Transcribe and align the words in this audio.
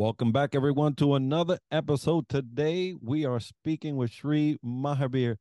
Welcome 0.00 0.32
back, 0.32 0.54
everyone, 0.54 0.94
to 0.94 1.14
another 1.14 1.58
episode. 1.70 2.28
Today, 2.28 2.94
we 3.02 3.26
are 3.26 3.38
speaking 3.38 3.96
with 3.96 4.10
Sri 4.10 4.58
Mahabir. 4.64 5.36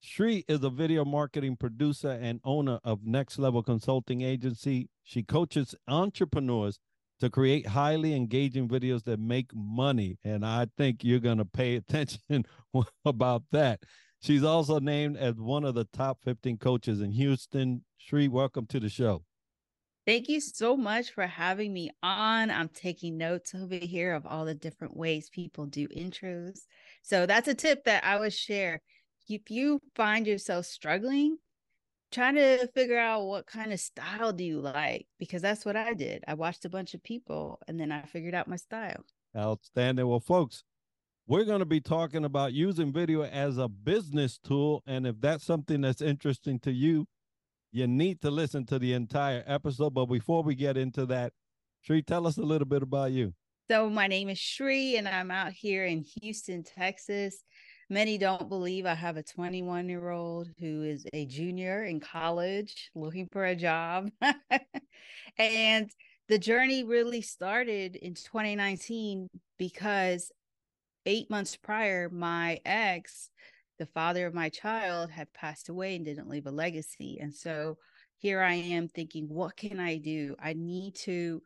Sri 0.00 0.42
is 0.48 0.64
a 0.64 0.70
video 0.70 1.04
marketing 1.04 1.56
producer 1.56 2.10
and 2.10 2.40
owner 2.42 2.80
of 2.82 3.04
Next 3.04 3.38
Level 3.38 3.62
Consulting 3.62 4.22
Agency. 4.22 4.88
She 5.04 5.22
coaches 5.22 5.74
entrepreneurs 5.86 6.78
to 7.20 7.28
create 7.28 7.66
highly 7.66 8.14
engaging 8.14 8.68
videos 8.68 9.04
that 9.04 9.20
make 9.20 9.54
money. 9.54 10.18
And 10.24 10.46
I 10.46 10.68
think 10.78 11.04
you're 11.04 11.20
going 11.20 11.38
to 11.38 11.44
pay 11.44 11.76
attention 11.76 12.46
about 13.04 13.42
that. 13.52 13.80
She's 14.22 14.44
also 14.44 14.78
named 14.78 15.16
as 15.16 15.36
one 15.36 15.64
of 15.64 15.74
the 15.74 15.84
top 15.84 16.18
15 16.24 16.58
coaches 16.58 17.00
in 17.00 17.10
Houston. 17.12 17.84
Sri, 17.96 18.28
welcome 18.28 18.66
to 18.66 18.78
the 18.78 18.90
show. 18.90 19.24
Thank 20.06 20.28
you 20.28 20.40
so 20.40 20.76
much 20.76 21.12
for 21.12 21.26
having 21.26 21.72
me 21.72 21.90
on. 22.02 22.50
I'm 22.50 22.68
taking 22.68 23.16
notes 23.16 23.54
over 23.54 23.76
here 23.76 24.14
of 24.14 24.26
all 24.26 24.44
the 24.44 24.54
different 24.54 24.94
ways 24.94 25.30
people 25.30 25.66
do 25.66 25.88
intros. 25.88 26.60
So 27.02 27.24
that's 27.24 27.48
a 27.48 27.54
tip 27.54 27.84
that 27.84 28.04
I 28.04 28.18
would 28.18 28.34
share. 28.34 28.80
If 29.28 29.50
you 29.50 29.80
find 29.94 30.26
yourself 30.26 30.66
struggling, 30.66 31.38
try 32.12 32.32
to 32.32 32.66
figure 32.74 32.98
out 32.98 33.24
what 33.24 33.46
kind 33.46 33.72
of 33.72 33.80
style 33.80 34.32
do 34.32 34.44
you 34.44 34.60
like 34.60 35.06
because 35.18 35.40
that's 35.40 35.64
what 35.64 35.76
I 35.76 35.94
did. 35.94 36.24
I 36.26 36.34
watched 36.34 36.64
a 36.66 36.70
bunch 36.70 36.92
of 36.92 37.02
people 37.02 37.58
and 37.68 37.80
then 37.80 37.90
I 37.90 38.02
figured 38.02 38.34
out 38.34 38.48
my 38.48 38.56
style. 38.56 39.04
Outstanding. 39.36 40.06
Well, 40.06 40.20
folks, 40.20 40.64
we're 41.30 41.44
going 41.44 41.60
to 41.60 41.64
be 41.64 41.80
talking 41.80 42.24
about 42.24 42.52
using 42.52 42.92
video 42.92 43.22
as 43.22 43.56
a 43.56 43.68
business 43.68 44.36
tool. 44.36 44.82
And 44.84 45.06
if 45.06 45.20
that's 45.20 45.44
something 45.44 45.80
that's 45.80 46.02
interesting 46.02 46.58
to 46.60 46.72
you, 46.72 47.06
you 47.70 47.86
need 47.86 48.20
to 48.22 48.32
listen 48.32 48.66
to 48.66 48.80
the 48.80 48.94
entire 48.94 49.44
episode. 49.46 49.94
But 49.94 50.06
before 50.06 50.42
we 50.42 50.56
get 50.56 50.76
into 50.76 51.06
that, 51.06 51.32
Sri, 51.82 52.02
tell 52.02 52.26
us 52.26 52.36
a 52.36 52.42
little 52.42 52.66
bit 52.66 52.82
about 52.82 53.12
you. 53.12 53.32
So, 53.70 53.88
my 53.88 54.08
name 54.08 54.28
is 54.28 54.40
Sri, 54.40 54.96
and 54.96 55.06
I'm 55.06 55.30
out 55.30 55.52
here 55.52 55.86
in 55.86 56.04
Houston, 56.20 56.64
Texas. 56.64 57.44
Many 57.88 58.18
don't 58.18 58.48
believe 58.48 58.84
I 58.84 58.94
have 58.94 59.16
a 59.16 59.22
21 59.22 59.88
year 59.88 60.10
old 60.10 60.48
who 60.58 60.82
is 60.82 61.06
a 61.12 61.26
junior 61.26 61.84
in 61.84 62.00
college 62.00 62.90
looking 62.96 63.28
for 63.30 63.44
a 63.44 63.54
job. 63.54 64.10
and 65.38 65.88
the 66.28 66.38
journey 66.40 66.82
really 66.82 67.22
started 67.22 67.94
in 67.94 68.14
2019 68.14 69.28
because 69.60 70.32
eight 71.10 71.28
months 71.28 71.56
prior, 71.56 72.08
my 72.08 72.60
ex 72.64 73.30
the 73.80 73.86
father 73.86 74.26
of 74.26 74.34
my 74.34 74.50
child 74.50 75.10
had 75.10 75.32
passed 75.32 75.70
away 75.70 75.96
and 75.96 76.04
didn't 76.04 76.28
leave 76.28 76.46
a 76.46 76.50
legacy. 76.50 77.18
And 77.18 77.34
so 77.34 77.78
here 78.18 78.42
I 78.42 78.52
am 78.52 78.88
thinking, 78.88 79.26
what 79.26 79.56
can 79.56 79.80
I 79.80 79.96
do? 79.96 80.36
I 80.38 80.52
need 80.52 80.94
to 80.96 81.42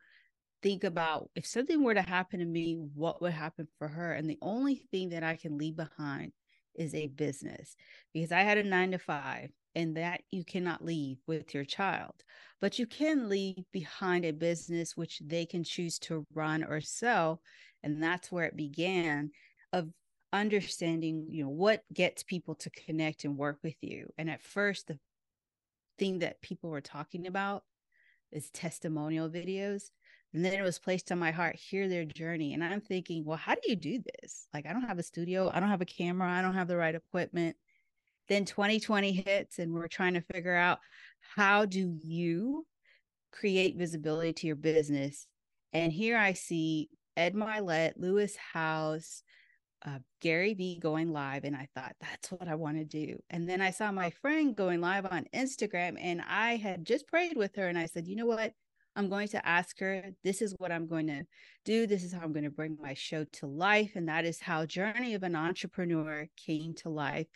think 0.61 0.83
about 0.83 1.31
if 1.37 1.47
something 1.47 1.83
were 1.83 1.95
to 1.95 2.03
happen 2.03 2.41
to 2.41 2.45
me, 2.45 2.77
what 2.95 3.23
would 3.23 3.33
happen 3.33 3.69
for 3.79 3.87
her? 3.87 4.15
And 4.15 4.29
the 4.29 4.39
only 4.43 4.85
thing 4.91 5.11
that 5.11 5.23
I 5.23 5.37
can 5.37 5.57
leave 5.57 5.77
behind 5.77 6.33
is 6.75 6.93
a 6.93 7.07
business 7.07 7.77
because 8.13 8.33
I 8.33 8.41
had 8.41 8.59
a 8.59 8.65
nine 8.65 8.91
to 8.91 8.99
five 8.99 9.51
and 9.77 9.97
that 9.97 10.23
you 10.33 10.45
cannot 10.45 10.85
leave 10.85 11.19
with 11.29 11.55
your 11.55 11.65
child, 11.65 12.15
but 12.61 12.81
you 12.81 12.87
can 12.87 13.29
leave 13.29 13.65
behind 13.73 14.25
a 14.25 14.33
business 14.33 14.97
which 14.97 15.23
they 15.25 15.47
can 15.47 15.63
choose 15.63 16.01
to 16.01 16.27
run 16.35 16.65
or 16.65 16.81
sell. 16.81 17.41
And 17.85 18.03
that's 18.03 18.33
where 18.33 18.47
it 18.47 18.57
began 18.57 19.31
of 19.75 19.89
understanding 20.33 21.27
you 21.31 21.45
know 21.45 21.51
what 21.51 21.83
gets 21.93 22.23
people 22.23 22.55
to 22.55 22.71
connect 22.71 23.25
and 23.25 23.37
work 23.37 23.59
with 23.63 23.77
you. 23.83 24.09
And 24.17 24.31
at 24.31 24.43
first 24.43 24.87
the 24.87 24.99
thing 25.99 26.21
that 26.21 26.41
people 26.41 26.71
were 26.71 26.81
talking 26.81 27.27
about 27.27 27.63
is 28.33 28.51
testimonial 28.51 29.29
videos. 29.29 29.91
And 30.33 30.45
then 30.45 30.55
it 30.55 30.63
was 30.63 30.81
placed 30.81 31.13
on 31.13 31.21
my 31.21 31.31
heart 31.31 31.55
hear 31.57 31.89
their 31.89 32.05
journey. 32.05 32.55
And 32.55 32.65
i'm 32.65 32.81
thinking 32.81 33.25
well 33.25 33.37
how 33.37 33.55
do 33.55 33.61
you 33.65 33.77
do 33.77 34.01
this? 34.01 34.47
Like 34.55 34.67
i 34.67 34.73
don't 34.73 34.89
have 34.89 34.99
a 34.99 35.05
studio. 35.05 35.51
I 35.53 35.61
don't 35.61 35.69
have 35.69 35.83
a 35.83 35.87
camera. 35.87 36.31
I 36.31 36.43
don't 36.43 36.55
have 36.55 36.69
the 36.69 36.77
right 36.77 36.95
equipment. 36.95 37.57
Then 38.29 38.45
2020 38.45 39.13
hits 39.13 39.59
and 39.59 39.73
we're 39.73 39.89
trying 39.89 40.15
to 40.15 40.21
figure 40.33 40.55
out 40.55 40.79
how 41.37 41.65
do 41.65 41.97
you 42.03 42.67
create 43.33 43.77
visibility 43.77 44.33
to 44.33 44.47
your 44.47 44.57
business? 44.57 45.27
And 45.73 45.93
here 45.93 46.17
i 46.17 46.33
see 46.33 46.89
ed 47.17 47.35
mylett 47.35 47.93
lewis 47.97 48.37
howes 48.53 49.23
uh, 49.85 49.99
Gary 50.21 50.55
Vee 50.55 50.79
going 50.79 51.13
live, 51.13 51.45
and 51.45 51.55
I 51.55 51.69
thought 51.75 51.95
that's 52.01 52.31
what 52.31 52.49
I 52.49 52.55
want 52.55 52.79
to 52.79 52.85
do. 52.85 53.19
And 53.31 53.49
then 53.49 53.61
I 53.61 53.71
saw 53.71 53.93
my 53.93 54.11
friend 54.11 54.57
going 54.57 54.81
live 54.81 55.07
on 55.07 55.27
Instagram, 55.35 55.97
and 56.01 56.23
I 56.27 56.57
had 56.57 56.85
just 56.85 57.07
prayed 57.07 57.37
with 57.37 57.57
her, 57.57 57.69
and 57.69 57.79
I 57.79 57.87
said, 57.87 58.09
you 58.09 58.17
know 58.17 58.27
what? 58.27 58.53
I'm 58.97 59.09
going 59.09 59.29
to 59.29 59.47
ask 59.47 59.79
her, 59.81 60.05
this 60.23 60.41
is 60.41 60.55
what 60.59 60.71
I'm 60.71 60.87
going 60.87 61.09
to 61.09 61.25
do. 61.65 61.87
This 61.87 62.05
is 62.05 62.13
how 62.13 62.21
I'm 62.21 62.33
going 62.33 62.45
to 62.45 62.51
bring 62.51 62.79
my 62.81 62.95
show 62.95 63.25
to 63.25 63.47
life. 63.47 63.93
And 63.97 64.09
that 64.09 64.25
is 64.25 64.39
how 64.39 64.67
Journey 64.67 65.15
of 65.15 65.25
an 65.25 65.35
Entrepreneur 65.35 66.29
came 66.37 66.75
to 66.75 66.91
life. 66.91 67.27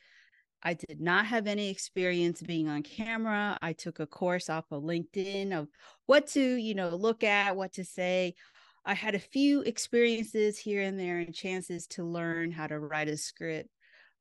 I 0.62 0.74
did 0.74 1.00
not 1.00 1.26
have 1.26 1.46
any 1.46 1.68
experience 1.68 2.42
being 2.42 2.68
on 2.68 2.82
camera. 2.82 3.58
I 3.60 3.72
took 3.72 3.98
a 3.98 4.06
course 4.06 4.48
off 4.48 4.66
of 4.70 4.82
LinkedIn 4.82 5.52
of 5.52 5.68
what 6.06 6.28
to, 6.28 6.40
you 6.40 6.74
know, 6.74 6.90
look 6.90 7.24
at, 7.24 7.56
what 7.56 7.72
to 7.74 7.84
say, 7.84 8.34
I 8.84 8.94
had 8.94 9.14
a 9.14 9.18
few 9.18 9.62
experiences 9.62 10.58
here 10.58 10.82
and 10.82 10.98
there 10.98 11.18
and 11.18 11.34
chances 11.34 11.86
to 11.88 12.04
learn 12.04 12.50
how 12.50 12.66
to 12.66 12.78
write 12.78 13.08
a 13.08 13.16
script, 13.16 13.68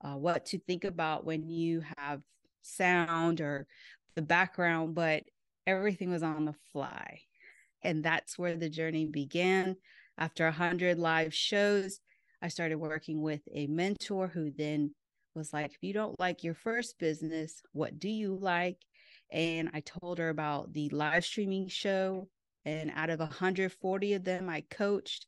uh, 0.02 0.16
what 0.16 0.46
to 0.48 0.60
think 0.60 0.84
about 0.84 1.26
when 1.26 1.48
you 1.48 1.84
have 1.98 2.22
sound 2.62 3.40
or 3.40 3.68
the 4.16 4.22
background, 4.22 4.96
but 4.96 5.24
everything 5.66 6.12
was 6.12 6.24
on 6.24 6.46
the 6.46 6.56
fly. 6.74 7.22
And 7.84 8.04
that's 8.04 8.38
where 8.38 8.56
the 8.56 8.70
journey 8.70 9.06
began. 9.06 9.78
After 10.18 10.46
100 10.46 10.98
live 10.98 11.34
shows, 11.34 12.00
I 12.42 12.48
started 12.48 12.76
working 12.76 13.22
with 13.22 13.42
a 13.54 13.68
mentor 13.68 14.28
who 14.28 14.52
then 14.52 14.94
was 15.36 15.54
like, 15.54 15.72
if 15.72 15.78
you 15.82 15.94
don't 15.94 16.20
like 16.20 16.44
your 16.44 16.56
first 16.56 16.98
business, 17.00 17.62
what 17.72 18.00
do 18.00 18.10
you 18.10 18.36
like? 18.36 18.78
And 19.32 19.70
I 19.74 19.82
told 19.82 20.18
her 20.18 20.30
about 20.30 20.74
the 20.74 20.90
live 20.90 21.24
streaming 21.24 21.68
show 21.68 22.28
and 22.68 22.92
out 22.96 23.10
of 23.10 23.20
140 23.20 24.14
of 24.14 24.24
them, 24.26 24.50
I 24.50 24.62
coached. 24.70 25.26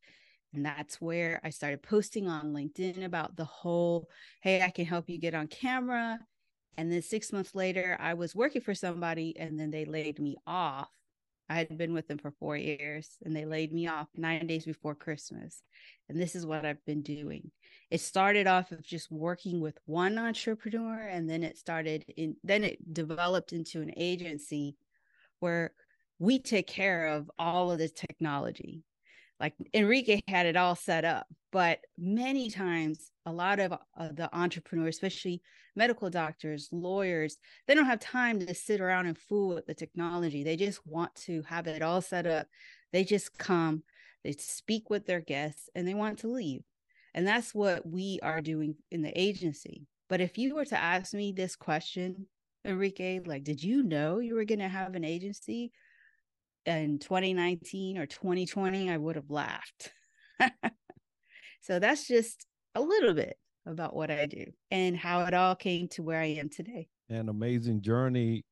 And 0.53 0.65
that's 0.65 0.99
where 0.99 1.39
I 1.41 1.51
started 1.51 1.81
posting 1.81 2.27
on 2.27 2.53
LinkedIn 2.53 3.05
about 3.05 3.37
the 3.37 3.45
whole 3.45 4.09
hey, 4.41 4.61
I 4.61 4.71
can 4.71 4.85
help 4.85 5.09
you 5.09 5.17
get 5.17 5.33
on 5.33 5.47
camera. 5.47 6.19
And 6.75 6.91
then 6.91 7.01
six 7.01 7.31
months 7.31 7.55
later, 7.55 7.95
I 7.99 8.15
was 8.15 8.35
working 8.35 8.61
for 8.61 8.75
somebody 8.75 9.37
and 9.39 9.57
then 9.57 9.71
they 9.71 9.85
laid 9.85 10.19
me 10.19 10.35
off. 10.45 10.89
I 11.47 11.55
had 11.55 11.77
been 11.77 11.93
with 11.93 12.07
them 12.07 12.17
for 12.17 12.31
four 12.31 12.57
years 12.57 13.17
and 13.23 13.33
they 13.33 13.45
laid 13.45 13.71
me 13.71 13.87
off 13.87 14.07
nine 14.15 14.45
days 14.45 14.65
before 14.65 14.95
Christmas. 14.95 15.61
And 16.09 16.19
this 16.19 16.35
is 16.35 16.45
what 16.45 16.65
I've 16.65 16.83
been 16.85 17.03
doing. 17.03 17.51
It 17.89 18.01
started 18.01 18.47
off 18.47 18.71
of 18.71 18.83
just 18.83 19.11
working 19.11 19.61
with 19.61 19.79
one 19.85 20.17
entrepreneur 20.17 21.07
and 21.07 21.29
then 21.29 21.43
it 21.43 21.57
started 21.57 22.03
in, 22.17 22.35
then 22.43 22.65
it 22.65 22.93
developed 22.93 23.53
into 23.53 23.81
an 23.81 23.93
agency 23.95 24.75
where 25.39 25.71
we 26.19 26.39
take 26.39 26.67
care 26.67 27.07
of 27.07 27.31
all 27.39 27.71
of 27.71 27.79
the 27.79 27.89
technology. 27.89 28.83
Like 29.39 29.53
Enrique 29.73 30.21
had 30.27 30.45
it 30.45 30.57
all 30.57 30.75
set 30.75 31.05
up, 31.05 31.25
but 31.51 31.79
many 31.97 32.49
times, 32.49 33.09
a 33.25 33.31
lot 33.31 33.59
of 33.59 33.71
uh, 33.71 34.09
the 34.11 34.29
entrepreneurs, 34.35 34.95
especially 34.95 35.41
medical 35.75 36.09
doctors, 36.09 36.67
lawyers, 36.73 37.37
they 37.65 37.73
don't 37.73 37.85
have 37.85 38.01
time 38.01 38.39
to 38.39 38.53
sit 38.53 38.81
around 38.81 39.05
and 39.05 39.17
fool 39.17 39.55
with 39.55 39.65
the 39.65 39.73
technology. 39.73 40.43
They 40.43 40.57
just 40.57 40.85
want 40.85 41.15
to 41.15 41.41
have 41.43 41.67
it 41.67 41.81
all 41.81 42.01
set 42.01 42.27
up. 42.27 42.47
They 42.91 43.05
just 43.05 43.37
come, 43.37 43.83
they 44.25 44.33
speak 44.33 44.89
with 44.89 45.05
their 45.05 45.21
guests, 45.21 45.69
and 45.73 45.87
they 45.87 45.93
want 45.93 46.19
to 46.19 46.27
leave. 46.27 46.61
And 47.13 47.25
that's 47.25 47.55
what 47.55 47.87
we 47.87 48.19
are 48.21 48.41
doing 48.41 48.75
in 48.91 49.01
the 49.01 49.19
agency. 49.19 49.85
But 50.09 50.21
if 50.21 50.37
you 50.37 50.55
were 50.55 50.65
to 50.65 50.77
ask 50.77 51.13
me 51.13 51.31
this 51.31 51.55
question, 51.55 52.27
Enrique, 52.65 53.21
like, 53.25 53.43
did 53.43 53.63
you 53.63 53.83
know 53.83 54.19
you 54.19 54.35
were 54.35 54.43
going 54.43 54.59
to 54.59 54.67
have 54.67 54.95
an 54.95 55.05
agency? 55.05 55.71
In 56.65 56.99
2019 56.99 57.97
or 57.97 58.05
2020, 58.05 58.89
I 58.89 58.97
would 58.97 59.15
have 59.15 59.29
laughed. 59.29 59.91
so 61.61 61.79
that's 61.79 62.07
just 62.07 62.45
a 62.75 62.81
little 62.81 63.13
bit 63.13 63.37
about 63.65 63.95
what 63.95 64.09
I 64.11 64.25
do 64.25 64.45
and 64.71 64.95
how 64.95 65.25
it 65.25 65.33
all 65.33 65.55
came 65.55 65.87
to 65.89 66.03
where 66.03 66.19
I 66.19 66.27
am 66.27 66.49
today. 66.49 66.87
An 67.09 67.29
amazing 67.29 67.81
journey. 67.81 68.43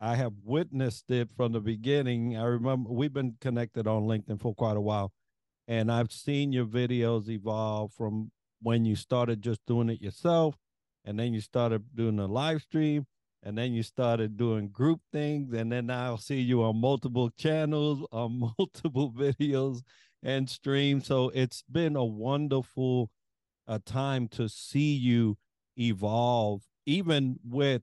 I 0.00 0.16
have 0.16 0.32
witnessed 0.44 1.10
it 1.10 1.30
from 1.36 1.52
the 1.52 1.60
beginning. 1.60 2.36
I 2.36 2.44
remember 2.44 2.90
we've 2.90 3.12
been 3.12 3.36
connected 3.40 3.86
on 3.86 4.04
LinkedIn 4.04 4.40
for 4.40 4.54
quite 4.54 4.76
a 4.76 4.80
while, 4.80 5.12
and 5.68 5.92
I've 5.92 6.10
seen 6.10 6.52
your 6.52 6.64
videos 6.64 7.28
evolve 7.28 7.92
from 7.92 8.30
when 8.62 8.84
you 8.84 8.96
started 8.96 9.42
just 9.42 9.60
doing 9.66 9.90
it 9.90 10.00
yourself, 10.00 10.54
and 11.04 11.18
then 11.18 11.34
you 11.34 11.40
started 11.40 11.84
doing 11.94 12.18
a 12.18 12.26
live 12.26 12.62
stream, 12.62 13.06
and 13.42 13.56
then 13.56 13.72
you 13.72 13.82
started 13.82 14.36
doing 14.36 14.68
group 14.68 15.00
things 15.12 15.52
and 15.52 15.72
then 15.72 15.90
i'll 15.90 16.18
see 16.18 16.40
you 16.40 16.62
on 16.62 16.76
multiple 16.76 17.30
channels 17.30 18.06
on 18.12 18.52
multiple 18.58 19.12
videos 19.12 19.82
and 20.22 20.48
streams 20.48 21.06
so 21.06 21.30
it's 21.34 21.62
been 21.70 21.96
a 21.96 22.04
wonderful 22.04 23.10
uh, 23.66 23.78
time 23.84 24.28
to 24.28 24.48
see 24.48 24.94
you 24.94 25.36
evolve 25.78 26.62
even 26.86 27.38
with 27.44 27.82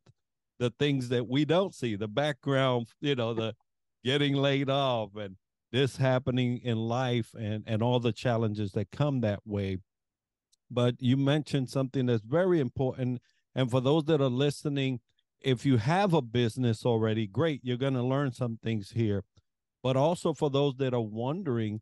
the 0.60 0.72
things 0.72 1.10
that 1.10 1.28
we 1.28 1.46
don't 1.46 1.76
see, 1.76 1.96
the 1.96 2.08
background, 2.08 2.88
you 3.00 3.16
know, 3.16 3.34
the 3.34 3.56
getting 4.04 4.36
laid 4.36 4.70
off 4.70 5.16
and 5.16 5.36
this 5.72 5.98
happening 5.98 6.60
in 6.64 6.78
life 6.78 7.34
and 7.38 7.64
and 7.68 7.84
all 7.84 8.00
the 8.00 8.12
challenges 8.12 8.72
that 8.72 8.92
come 8.92 9.22
that 9.22 9.40
way. 9.46 9.78
But 10.70 10.96
you 11.00 11.18
mentioned 11.18 11.70
something 11.70 12.06
that's 12.06 12.24
very 12.24 12.60
important 12.60 13.22
and 13.56 13.72
for 13.72 13.82
those 13.82 14.06
that 14.06 14.22
are 14.22 14.30
listening, 14.30 15.00
if 15.42 15.66
you 15.66 15.78
have 15.78 16.14
a 16.14 16.22
business 16.22 16.86
already, 16.86 17.28
great, 17.28 17.62
you're 17.64 17.78
going 17.78 17.94
to 17.94 18.04
learn 18.04 18.32
some 18.32 18.58
things 18.62 18.92
here. 18.92 19.24
But 19.84 19.96
also 19.96 20.34
for 20.34 20.50
those 20.50 20.76
that 20.78 20.94
are 20.94 21.02
wondering 21.02 21.82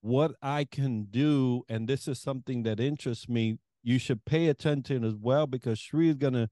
what 0.00 0.32
I 0.42 0.64
can 0.64 1.04
do, 1.04 1.62
and 1.68 1.88
this 1.88 2.08
is 2.08 2.20
something 2.20 2.62
that 2.64 2.80
interests 2.80 3.28
me, 3.28 3.58
you 3.82 3.98
should 3.98 4.24
pay 4.24 4.48
attention 4.48 5.04
as 5.04 5.14
well 5.14 5.46
because 5.46 5.78
Sri 5.78 6.08
is 6.08 6.16
going 6.16 6.34
to 6.34 6.48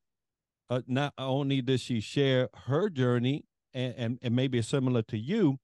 uh, 0.68 0.82
not 0.86 1.12
only 1.18 1.62
does 1.62 1.80
she 1.80 2.00
share 2.00 2.48
her 2.66 2.88
journey 2.88 3.44
and, 3.74 3.94
and, 3.96 4.18
and 4.22 4.34
maybe 4.34 4.60
similar 4.62 5.02
to 5.02 5.18
you, 5.18 5.58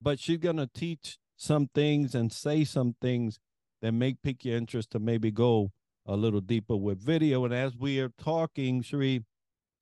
but 0.00 0.18
she's 0.18 0.38
going 0.38 0.56
to 0.56 0.68
teach 0.72 1.18
some 1.36 1.68
things 1.74 2.14
and 2.14 2.32
say 2.32 2.64
some 2.64 2.96
things 3.00 3.38
that 3.82 3.92
may 3.92 4.14
pique 4.14 4.44
your 4.44 4.56
interest 4.56 4.90
to 4.90 4.98
maybe 4.98 5.30
go 5.30 5.70
a 6.06 6.16
little 6.16 6.40
deeper 6.40 6.76
with 6.76 7.00
video. 7.00 7.44
And 7.44 7.54
as 7.54 7.76
we 7.76 8.00
are 8.00 8.10
talking, 8.18 8.82
Sri, 8.82 9.24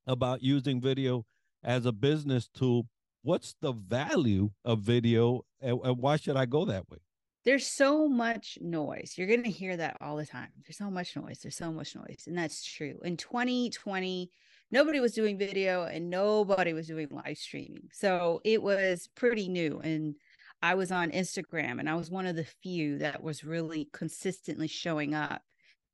about 0.08 0.42
using 0.42 0.80
video 0.80 1.24
as 1.62 1.86
a 1.86 1.92
business 1.92 2.48
tool, 2.48 2.86
what's 3.22 3.54
the 3.60 3.72
value 3.72 4.50
of 4.64 4.80
video 4.80 5.44
and, 5.60 5.78
and 5.84 5.98
why 5.98 6.16
should 6.16 6.36
I 6.36 6.46
go 6.46 6.64
that 6.64 6.88
way? 6.90 6.98
There's 7.44 7.66
so 7.66 8.08
much 8.08 8.58
noise. 8.60 9.14
You're 9.16 9.28
going 9.28 9.44
to 9.44 9.50
hear 9.50 9.76
that 9.76 9.96
all 10.00 10.16
the 10.16 10.26
time. 10.26 10.48
There's 10.66 10.76
so 10.76 10.90
much 10.90 11.16
noise. 11.16 11.38
There's 11.38 11.56
so 11.56 11.72
much 11.72 11.94
noise. 11.94 12.24
And 12.26 12.36
that's 12.36 12.64
true. 12.64 12.98
In 13.04 13.16
2020, 13.16 14.30
nobody 14.70 15.00
was 15.00 15.12
doing 15.12 15.38
video 15.38 15.84
and 15.84 16.10
nobody 16.10 16.72
was 16.72 16.88
doing 16.88 17.08
live 17.10 17.38
streaming. 17.38 17.88
So 17.92 18.40
it 18.44 18.62
was 18.62 19.08
pretty 19.14 19.48
new. 19.48 19.80
And 19.82 20.16
I 20.60 20.74
was 20.74 20.90
on 20.90 21.10
Instagram 21.12 21.78
and 21.78 21.88
I 21.88 21.94
was 21.94 22.10
one 22.10 22.26
of 22.26 22.36
the 22.36 22.44
few 22.44 22.98
that 22.98 23.22
was 23.22 23.44
really 23.44 23.88
consistently 23.92 24.68
showing 24.68 25.14
up 25.14 25.42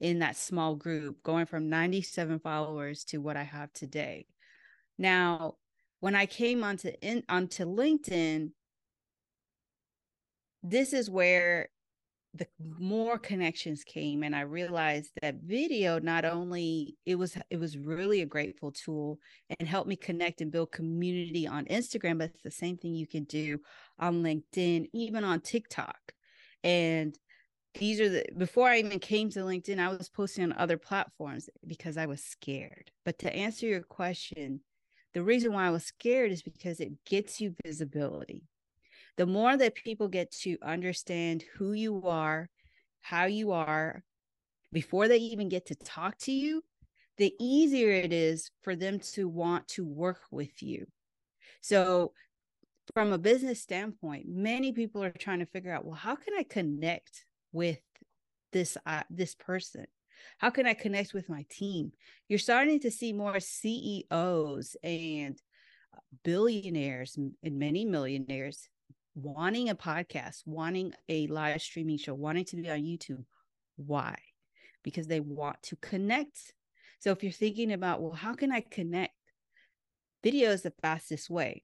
in 0.04 0.18
that 0.18 0.36
small 0.36 0.74
group, 0.74 1.22
going 1.22 1.46
from 1.46 1.70
97 1.70 2.38
followers 2.40 3.04
to 3.04 3.22
what 3.22 3.38
I 3.38 3.42
have 3.42 3.72
today. 3.72 4.26
Now, 4.98 5.54
when 6.00 6.14
I 6.14 6.26
came 6.26 6.62
onto 6.62 6.90
in, 7.00 7.22
onto 7.26 7.64
LinkedIn, 7.64 8.50
this 10.62 10.92
is 10.92 11.08
where 11.08 11.70
the 12.34 12.46
more 12.78 13.16
connections 13.16 13.84
came 13.84 14.24
and 14.24 14.34
i 14.34 14.40
realized 14.40 15.12
that 15.22 15.36
video 15.44 16.00
not 16.00 16.24
only 16.24 16.96
it 17.06 17.14
was 17.14 17.38
it 17.48 17.60
was 17.60 17.78
really 17.78 18.22
a 18.22 18.26
grateful 18.26 18.72
tool 18.72 19.20
and 19.56 19.68
helped 19.68 19.88
me 19.88 19.94
connect 19.94 20.40
and 20.40 20.50
build 20.50 20.72
community 20.72 21.46
on 21.46 21.64
instagram 21.66 22.18
but 22.18 22.30
it's 22.30 22.42
the 22.42 22.50
same 22.50 22.76
thing 22.76 22.92
you 22.92 23.06
can 23.06 23.22
do 23.22 23.56
on 24.00 24.24
linkedin 24.24 24.88
even 24.92 25.22
on 25.22 25.38
tiktok 25.38 26.12
and 26.64 27.16
these 27.79 28.00
are 28.00 28.09
the 28.09 28.25
before 28.37 28.69
I 28.69 28.79
even 28.79 28.99
came 28.99 29.31
to 29.31 29.41
LinkedIn, 29.41 29.79
I 29.79 29.88
was 29.88 30.09
posting 30.09 30.44
on 30.44 30.53
other 30.53 30.79
platforms 30.79 31.49
because 31.67 31.97
I 31.97 32.06
was 32.06 32.23
scared. 32.23 32.91
But 33.05 33.19
to 33.21 33.35
answer 33.35 33.67
your 33.67 33.82
question, 33.82 34.61
the 35.12 35.23
reason 35.23 35.53
why 35.53 35.67
I 35.67 35.71
was 35.71 35.85
scared 35.85 36.31
is 36.32 36.43
because 36.43 36.81
it 36.81 37.05
gets 37.05 37.41
you 37.41 37.55
visibility. 37.65 38.43
The 39.17 39.26
more 39.26 39.56
that 39.56 39.75
people 39.75 40.09
get 40.09 40.31
to 40.43 40.56
understand 40.62 41.44
who 41.56 41.73
you 41.73 42.03
are, 42.06 42.49
how 43.00 43.26
you 43.26 43.53
are, 43.53 44.03
before 44.73 45.06
they 45.06 45.19
even 45.19 45.49
get 45.49 45.67
to 45.67 45.76
talk 45.76 46.19
to 46.19 46.32
you, 46.32 46.62
the 47.17 47.32
easier 47.38 47.91
it 47.91 48.12
is 48.12 48.50
for 48.62 48.75
them 48.75 48.99
to 49.12 49.29
want 49.29 49.69
to 49.69 49.85
work 49.85 50.21
with 50.32 50.62
you. 50.62 50.87
So, 51.61 52.12
from 52.93 53.12
a 53.12 53.19
business 53.19 53.62
standpoint, 53.62 54.26
many 54.29 54.73
people 54.73 55.03
are 55.03 55.11
trying 55.11 55.38
to 55.38 55.47
figure 55.47 55.73
out, 55.73 55.85
well, 55.85 55.94
how 55.94 56.17
can 56.17 56.35
I 56.37 56.43
connect 56.43 57.25
with 57.54 57.78
this 58.52 58.76
uh, 58.84 59.04
this 59.08 59.34
person? 59.34 59.86
How 60.38 60.50
can 60.50 60.66
i 60.66 60.74
connect 60.74 61.14
with 61.14 61.28
my 61.28 61.46
team? 61.48 61.92
You're 62.28 62.38
starting 62.38 62.80
to 62.80 62.90
see 62.90 63.12
more 63.12 63.40
ceos 63.40 64.76
and 64.82 65.40
billionaires 66.24 67.16
and 67.16 67.58
many 67.58 67.84
millionaires 67.84 68.68
wanting 69.14 69.70
a 69.70 69.74
podcast 69.76 70.42
wanting 70.44 70.92
a 71.08 71.28
live 71.28 71.62
streaming 71.62 71.96
show 71.96 72.14
wanting 72.14 72.44
to 72.44 72.56
be 72.56 72.68
on 72.68 72.80
youtube. 72.80 73.24
Why? 73.76 74.16
Because 74.82 75.06
they 75.06 75.20
want 75.20 75.62
to 75.62 75.76
connect. 75.76 76.52
So 76.98 77.12
if 77.12 77.22
you're 77.22 77.32
thinking 77.32 77.72
about 77.72 78.02
well 78.02 78.12
how 78.12 78.34
can 78.34 78.50
i 78.50 78.60
connect? 78.60 79.14
Video 80.22 80.50
is 80.50 80.62
the 80.62 80.72
fastest 80.82 81.30
way 81.30 81.62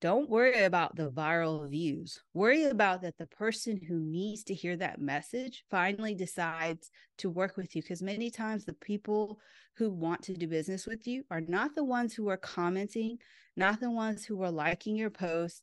don't 0.00 0.28
worry 0.28 0.64
about 0.64 0.96
the 0.96 1.10
viral 1.10 1.68
views. 1.68 2.22
Worry 2.34 2.64
about 2.64 3.02
that 3.02 3.16
the 3.16 3.26
person 3.26 3.80
who 3.88 3.98
needs 3.98 4.44
to 4.44 4.54
hear 4.54 4.76
that 4.76 5.00
message 5.00 5.64
finally 5.70 6.14
decides 6.14 6.90
to 7.18 7.30
work 7.30 7.56
with 7.56 7.74
you. 7.74 7.82
Because 7.82 8.02
many 8.02 8.30
times 8.30 8.64
the 8.64 8.74
people 8.74 9.38
who 9.76 9.90
want 9.90 10.22
to 10.24 10.34
do 10.34 10.46
business 10.46 10.86
with 10.86 11.06
you 11.06 11.24
are 11.30 11.40
not 11.40 11.74
the 11.74 11.84
ones 11.84 12.14
who 12.14 12.28
are 12.28 12.36
commenting, 12.36 13.18
not 13.56 13.80
the 13.80 13.90
ones 13.90 14.24
who 14.24 14.42
are 14.42 14.50
liking 14.50 14.96
your 14.96 15.10
post, 15.10 15.62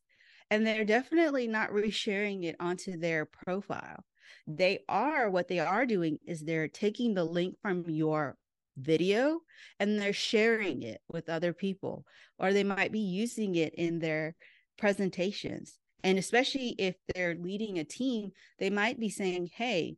and 0.49 0.65
they're 0.65 0.85
definitely 0.85 1.47
not 1.47 1.71
resharing 1.71 2.43
it 2.43 2.55
onto 2.59 2.97
their 2.97 3.25
profile. 3.25 4.03
They 4.47 4.79
are 4.89 5.29
what 5.29 5.47
they 5.47 5.59
are 5.59 5.85
doing 5.85 6.19
is 6.25 6.41
they're 6.41 6.67
taking 6.67 7.13
the 7.13 7.23
link 7.23 7.55
from 7.61 7.89
your 7.89 8.37
video 8.77 9.39
and 9.79 9.99
they're 9.99 10.13
sharing 10.13 10.81
it 10.83 11.01
with 11.07 11.29
other 11.29 11.53
people 11.53 12.05
or 12.39 12.53
they 12.53 12.63
might 12.63 12.91
be 12.91 12.99
using 12.99 13.55
it 13.55 13.73
in 13.75 13.99
their 13.99 14.35
presentations. 14.77 15.77
And 16.03 16.17
especially 16.17 16.75
if 16.77 16.95
they're 17.13 17.35
leading 17.35 17.79
a 17.79 17.83
team 17.83 18.31
they 18.59 18.69
might 18.69 18.99
be 18.99 19.09
saying 19.09 19.51
hey 19.55 19.97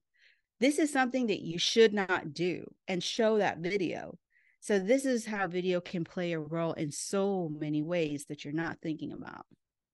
this 0.60 0.80
is 0.80 0.92
something 0.92 1.28
that 1.28 1.42
you 1.42 1.58
should 1.60 1.94
not 1.94 2.34
do 2.34 2.64
and 2.88 3.04
show 3.04 3.38
that 3.38 3.58
video. 3.58 4.18
So 4.62 4.80
this 4.80 5.06
is 5.06 5.26
how 5.26 5.48
video 5.48 5.82
can 5.82 6.06
play 6.06 6.32
a 6.32 6.40
role 6.40 6.72
in 6.74 6.90
so 6.90 7.50
many 7.50 7.82
ways 7.82 8.26
that 8.30 8.46
you're 8.46 8.54
not 8.54 8.78
thinking 8.82 9.12
about. 9.12 9.46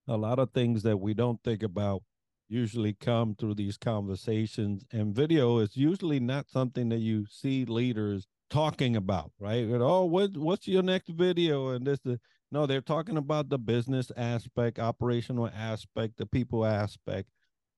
A 0.07 0.15
lot 0.15 0.37
of 0.37 0.51
things 0.51 0.83
that 0.83 0.97
we 0.97 1.15
don't 1.15 1.41
think 1.43 1.63
about 1.63 2.03
usually 2.47 2.93
come 2.93 3.35
through 3.35 3.55
these 3.55 3.77
conversations 3.77 4.83
and 4.91 5.15
video 5.15 5.57
is 5.59 5.75
usually 5.75 6.19
not 6.19 6.49
something 6.49 6.89
that 6.89 6.97
you 6.97 7.25
see 7.29 7.65
leaders 7.65 8.27
talking 8.49 8.95
about, 8.95 9.31
right? 9.39 9.67
Oh, 9.71 10.05
what 10.05 10.35
what's 10.35 10.67
your 10.67 10.83
next 10.83 11.09
video? 11.09 11.69
And 11.69 11.85
this, 11.85 11.99
the, 12.03 12.19
no, 12.51 12.65
they're 12.65 12.81
talking 12.81 13.17
about 13.17 13.49
the 13.49 13.59
business 13.59 14.11
aspect, 14.17 14.79
operational 14.79 15.49
aspect, 15.55 16.17
the 16.17 16.25
people 16.25 16.65
aspect, 16.65 17.29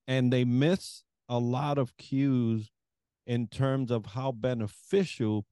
and 0.08 0.32
they 0.32 0.46
miss 0.46 1.04
a 1.30 1.40
lot 1.40 1.78
of 1.78 1.96
cues 1.98 2.70
in 3.28 3.48
terms 3.48 3.92
of 3.92 4.08
how 4.08 4.32
beneficial 4.32 5.46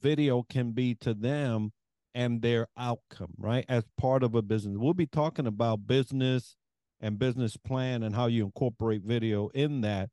video 0.00 0.42
can 0.42 0.72
be 0.72 0.94
to 0.94 1.14
them 1.14 1.72
and 2.14 2.40
their 2.40 2.66
outcome, 2.78 3.34
right? 3.38 3.64
As 3.68 3.84
part 3.98 4.22
of 4.22 4.34
a 4.34 4.42
business. 4.42 4.76
We'll 4.78 4.94
be 4.94 5.06
talking 5.06 5.46
about 5.46 5.86
business 5.86 6.56
and 7.00 7.18
business 7.18 7.56
plan 7.56 8.02
and 8.02 8.14
how 8.14 8.26
you 8.26 8.44
incorporate 8.44 9.02
video 9.02 9.48
in 9.48 9.82
that. 9.82 10.08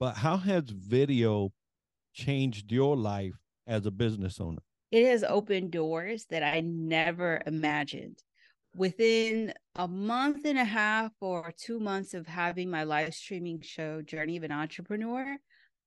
But 0.00 0.16
how 0.16 0.38
has 0.38 0.64
video 0.70 1.52
changed 2.14 2.72
your 2.72 2.96
life 2.96 3.41
as 3.66 3.86
a 3.86 3.90
business 3.90 4.40
owner? 4.40 4.62
It 4.90 5.06
has 5.06 5.24
opened 5.24 5.70
doors 5.70 6.26
that 6.30 6.42
I 6.42 6.60
never 6.60 7.40
imagined. 7.46 8.22
Within 8.74 9.52
a 9.76 9.86
month 9.88 10.44
and 10.44 10.58
a 10.58 10.64
half 10.64 11.12
or 11.20 11.52
two 11.56 11.78
months 11.78 12.14
of 12.14 12.26
having 12.26 12.70
my 12.70 12.84
live 12.84 13.14
streaming 13.14 13.60
show, 13.60 14.02
Journey 14.02 14.36
of 14.36 14.42
an 14.44 14.52
Entrepreneur, 14.52 15.36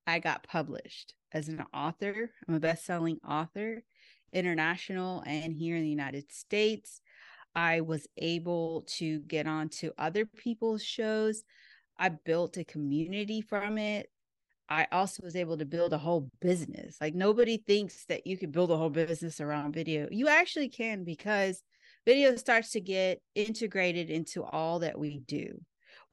I 0.07 0.19
got 0.19 0.43
published 0.43 1.13
as 1.31 1.47
an 1.47 1.63
author. 1.73 2.31
I'm 2.47 2.55
a 2.55 2.59
best 2.59 2.85
selling 2.85 3.19
author, 3.27 3.83
international 4.31 5.23
and 5.25 5.53
here 5.53 5.75
in 5.75 5.83
the 5.83 5.89
United 5.89 6.31
States. 6.31 7.01
I 7.55 7.81
was 7.81 8.07
able 8.17 8.83
to 8.97 9.19
get 9.21 9.47
onto 9.47 9.91
other 9.97 10.25
people's 10.25 10.83
shows. 10.83 11.43
I 11.97 12.09
built 12.09 12.57
a 12.57 12.65
community 12.65 13.41
from 13.41 13.77
it. 13.77 14.09
I 14.69 14.87
also 14.91 15.21
was 15.23 15.35
able 15.35 15.57
to 15.57 15.65
build 15.65 15.93
a 15.93 15.97
whole 15.97 16.29
business. 16.41 16.97
Like 16.99 17.13
nobody 17.13 17.57
thinks 17.57 18.05
that 18.05 18.25
you 18.25 18.37
could 18.37 18.51
build 18.51 18.71
a 18.71 18.77
whole 18.77 18.89
business 18.89 19.39
around 19.39 19.73
video. 19.73 20.07
You 20.09 20.27
actually 20.27 20.69
can 20.69 21.03
because 21.03 21.61
video 22.05 22.35
starts 22.35 22.71
to 22.71 22.81
get 22.81 23.21
integrated 23.35 24.09
into 24.09 24.43
all 24.43 24.79
that 24.79 24.97
we 24.97 25.19
do. 25.19 25.61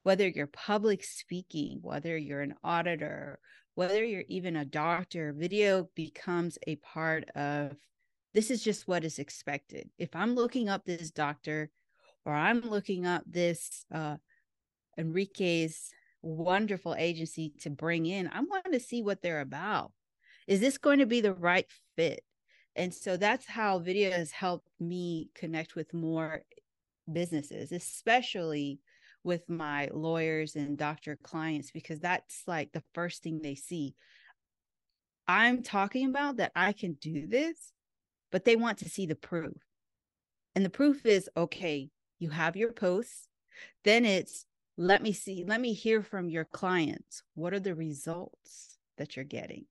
Whether 0.02 0.28
you're 0.28 0.48
public 0.48 1.04
speaking, 1.04 1.78
whether 1.82 2.16
you're 2.16 2.42
an 2.42 2.54
auditor, 2.62 3.38
whether 3.74 4.04
you're 4.04 4.24
even 4.28 4.56
a 4.56 4.64
doctor, 4.64 5.32
video 5.32 5.88
becomes 5.94 6.58
a 6.66 6.76
part 6.76 7.28
of 7.34 7.76
this 8.34 8.50
is 8.50 8.62
just 8.62 8.88
what 8.88 9.04
is 9.04 9.18
expected. 9.18 9.88
If 9.98 10.14
I'm 10.14 10.34
looking 10.34 10.68
up 10.68 10.84
this 10.84 11.10
doctor 11.10 11.70
or 12.24 12.34
I'm 12.34 12.60
looking 12.60 13.06
up 13.06 13.22
this 13.26 13.84
uh 13.94 14.16
Enrique's 14.98 15.90
wonderful 16.22 16.94
agency 16.96 17.52
to 17.60 17.70
bring 17.70 18.06
in. 18.06 18.28
I 18.28 18.40
want 18.40 18.72
to 18.72 18.80
see 18.80 19.02
what 19.02 19.22
they're 19.22 19.40
about. 19.40 19.92
Is 20.46 20.60
this 20.60 20.78
going 20.78 20.98
to 21.00 21.06
be 21.06 21.20
the 21.20 21.34
right 21.34 21.66
fit? 21.96 22.22
And 22.74 22.94
so 22.94 23.16
that's 23.16 23.46
how 23.46 23.78
video 23.78 24.10
has 24.10 24.30
helped 24.30 24.68
me 24.80 25.28
connect 25.34 25.74
with 25.74 25.92
more 25.92 26.42
businesses, 27.12 27.72
especially 27.72 28.80
with 29.24 29.48
my 29.48 29.88
lawyers 29.92 30.56
and 30.56 30.78
doctor 30.78 31.18
clients, 31.22 31.70
because 31.70 32.00
that's 32.00 32.42
like 32.46 32.72
the 32.72 32.82
first 32.94 33.22
thing 33.22 33.40
they 33.40 33.54
see. 33.54 33.94
I'm 35.28 35.62
talking 35.62 36.08
about 36.08 36.38
that 36.38 36.52
I 36.56 36.72
can 36.72 36.94
do 36.94 37.26
this, 37.26 37.72
but 38.32 38.44
they 38.44 38.56
want 38.56 38.78
to 38.78 38.88
see 38.88 39.06
the 39.06 39.14
proof. 39.14 39.56
And 40.54 40.64
the 40.64 40.70
proof 40.70 41.06
is 41.06 41.30
okay, 41.36 41.90
you 42.18 42.30
have 42.30 42.56
your 42.56 42.72
posts. 42.72 43.28
Then 43.84 44.04
it's 44.04 44.46
let 44.76 45.02
me 45.02 45.12
see, 45.12 45.44
let 45.46 45.60
me 45.60 45.72
hear 45.72 46.02
from 46.02 46.28
your 46.28 46.44
clients. 46.44 47.22
What 47.34 47.52
are 47.52 47.60
the 47.60 47.74
results 47.74 48.78
that 48.98 49.16
you're 49.16 49.24
getting? 49.24 49.66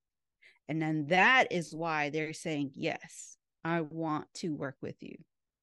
And 0.68 0.82
then 0.82 1.08
that 1.08 1.48
is 1.52 1.76
why 1.76 2.10
they're 2.10 2.34
saying, 2.34 2.72
yes, 2.76 3.38
I 3.64 3.82
want 3.82 4.28
to 4.36 4.50
work 4.50 4.78
with 4.82 5.02
you. 5.02 5.16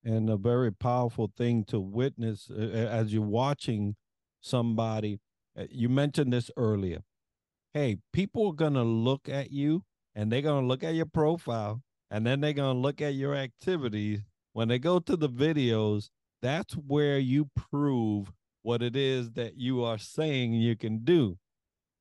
And 0.05 0.29
a 0.31 0.37
very 0.37 0.73
powerful 0.73 1.33
thing 1.37 1.65
to 1.65 1.81
witness 1.81 2.51
as 2.51 3.13
you're 3.13 3.23
watching 3.23 3.97
somebody. 4.41 5.21
Uh, 5.59 5.65
you 5.71 5.89
mentioned 5.89 6.33
this 6.33 6.51
earlier. 6.57 7.01
Hey, 7.75 7.99
people 8.13 8.49
are 8.49 8.55
going 8.55 8.75
to 8.75 8.83
look 8.83 9.29
at 9.29 9.51
you 9.51 9.85
and 10.15 10.31
they're 10.31 10.43
going 10.43 10.63
to 10.63 10.69
look 10.69 10.85
at 10.85 10.95
your 10.95 11.07
profile 11.07 11.83
and 12.11 12.27
then 12.27 12.41
they're 12.41 12.53
going 12.53 12.77
to 12.77 12.81
look 12.81 13.01
at 13.01 13.15
your 13.15 13.35
activities. 13.35 14.21
When 14.53 14.69
they 14.69 14.79
go 14.79 14.99
to 14.99 15.17
the 15.17 15.29
videos, 15.29 16.11
that's 16.43 16.75
where 16.75 17.19
you 17.19 17.51
prove 17.57 18.33
what 18.63 18.83
it 18.83 18.97
is 18.97 19.33
that 19.33 19.57
you 19.57 19.83
are 19.85 19.99
saying 19.99 20.53
you 20.53 20.77
can 20.77 21.05
do. 21.05 21.39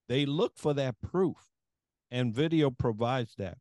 They 0.10 0.26
look 0.26 0.58
for 0.58 0.74
that 0.74 1.02
proof, 1.02 1.38
and 2.10 2.34
video 2.34 2.72
provides 2.72 3.36
that. 3.38 3.58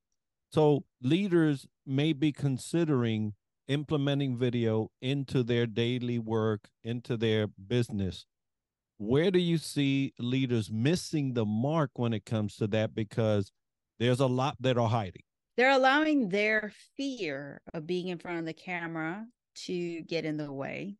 So 0.53 0.85
leaders 1.03 1.67
may 1.85 2.13
be 2.13 2.33
considering 2.33 3.35
implementing 3.69 4.37
video 4.37 4.91
into 5.03 5.43
their 5.43 5.67
daily 5.67 6.19
work, 6.19 6.69
into 6.85 7.17
their 7.17 7.49
business. 7.49 8.27
Where 8.99 9.31
do 9.31 9.39
you 9.39 9.59
see 9.59 10.15
leaders 10.19 10.71
missing 10.71 11.35
the 11.35 11.45
mark 11.45 11.91
when 11.95 12.13
it 12.15 12.25
comes 12.25 12.57
to 12.57 12.67
that? 12.69 12.95
Because 12.95 13.53
there's 13.99 14.21
a 14.21 14.27
lot 14.27 14.57
that 14.61 14.79
are 14.79 14.89
hiding. 14.89 15.23
They're 15.57 15.71
allowing 15.71 16.29
their 16.29 16.73
fear 16.97 17.61
of 17.75 17.87
being 17.87 18.09
in 18.09 18.19
front 18.19 18.39
of 18.39 18.45
the 18.45 18.53
camera 18.53 19.27
to 19.65 20.03
get 20.03 20.25
in 20.25 20.37
the 20.37 20.53
way. 20.53 20.97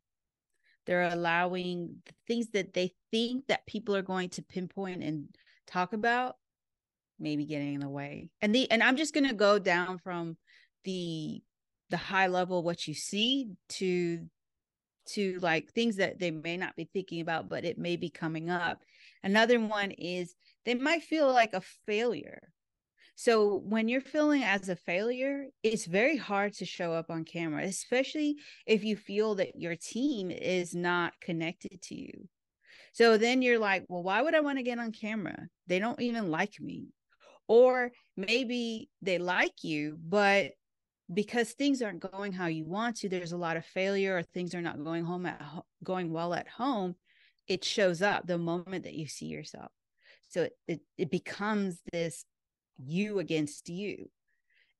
They're 0.87 1.03
allowing 1.03 1.97
things 2.27 2.47
that 2.53 2.73
they 2.73 2.93
think 3.11 3.47
that 3.47 3.67
people 3.67 3.95
are 3.95 4.01
going 4.01 4.29
to 4.29 4.41
pinpoint 4.41 5.03
and 5.03 5.27
talk 5.67 5.91
about 5.93 6.37
maybe 7.19 7.45
getting 7.45 7.73
in 7.73 7.81
the 7.81 7.89
way. 7.89 8.29
And 8.41 8.55
the 8.55 8.71
and 8.71 8.81
I'm 8.81 8.95
just 8.95 9.13
going 9.13 9.27
to 9.27 9.35
go 9.35 9.59
down 9.59 9.99
from 9.99 10.37
the 10.85 11.43
the 11.89 11.97
high 11.97 12.27
level 12.27 12.63
what 12.63 12.87
you 12.87 12.93
see 12.93 13.51
to 13.69 14.27
to 15.09 15.39
like 15.41 15.71
things 15.71 15.97
that 15.97 16.19
they 16.19 16.31
may 16.31 16.57
not 16.57 16.75
be 16.75 16.89
thinking 16.91 17.21
about 17.21 17.47
but 17.47 17.65
it 17.65 17.77
may 17.77 17.97
be 17.97 18.09
coming 18.09 18.49
up. 18.49 18.83
Another 19.23 19.59
one 19.59 19.91
is 19.91 20.35
they 20.65 20.75
might 20.75 21.03
feel 21.03 21.31
like 21.31 21.53
a 21.53 21.61
failure 21.85 22.49
so 23.19 23.63
when 23.65 23.87
you're 23.87 23.99
feeling 23.99 24.43
as 24.43 24.69
a 24.69 24.75
failure, 24.75 25.47
it's 25.63 25.87
very 25.87 26.17
hard 26.17 26.53
to 26.53 26.65
show 26.65 26.93
up 26.93 27.09
on 27.09 27.25
camera, 27.25 27.63
especially 27.63 28.35
if 28.67 28.83
you 28.83 28.95
feel 28.95 29.33
that 29.35 29.59
your 29.59 29.75
team 29.75 30.29
is 30.29 30.75
not 30.75 31.19
connected 31.19 31.81
to 31.81 31.95
you. 31.95 32.27
So 32.93 33.17
then 33.17 33.41
you're 33.41 33.57
like, 33.57 33.85
well, 33.89 34.03
why 34.03 34.21
would 34.21 34.35
I 34.35 34.41
want 34.41 34.59
to 34.59 34.63
get 34.63 34.77
on 34.77 34.91
camera? 34.91 35.47
They 35.65 35.79
don't 35.79 35.99
even 35.99 36.29
like 36.29 36.59
me. 36.59 36.89
Or 37.47 37.91
maybe 38.15 38.87
they 39.01 39.17
like 39.17 39.63
you, 39.63 39.97
but 39.99 40.51
because 41.11 41.53
things 41.53 41.81
aren't 41.81 42.11
going 42.11 42.33
how 42.33 42.45
you 42.45 42.65
want 42.65 42.97
to, 42.97 43.09
there's 43.09 43.31
a 43.31 43.37
lot 43.37 43.57
of 43.57 43.65
failure 43.65 44.15
or 44.15 44.21
things 44.21 44.53
are 44.53 44.61
not 44.61 44.83
going 44.83 45.05
home 45.05 45.25
at 45.25 45.41
going 45.83 46.13
well 46.13 46.35
at 46.35 46.47
home, 46.47 46.93
it 47.47 47.65
shows 47.65 48.03
up 48.03 48.27
the 48.27 48.37
moment 48.37 48.83
that 48.83 48.93
you 48.93 49.07
see 49.07 49.25
yourself. 49.25 49.71
So 50.29 50.43
it, 50.43 50.53
it, 50.67 50.81
it 50.99 51.09
becomes 51.09 51.79
this 51.91 52.23
you 52.77 53.19
against 53.19 53.69
you. 53.69 54.09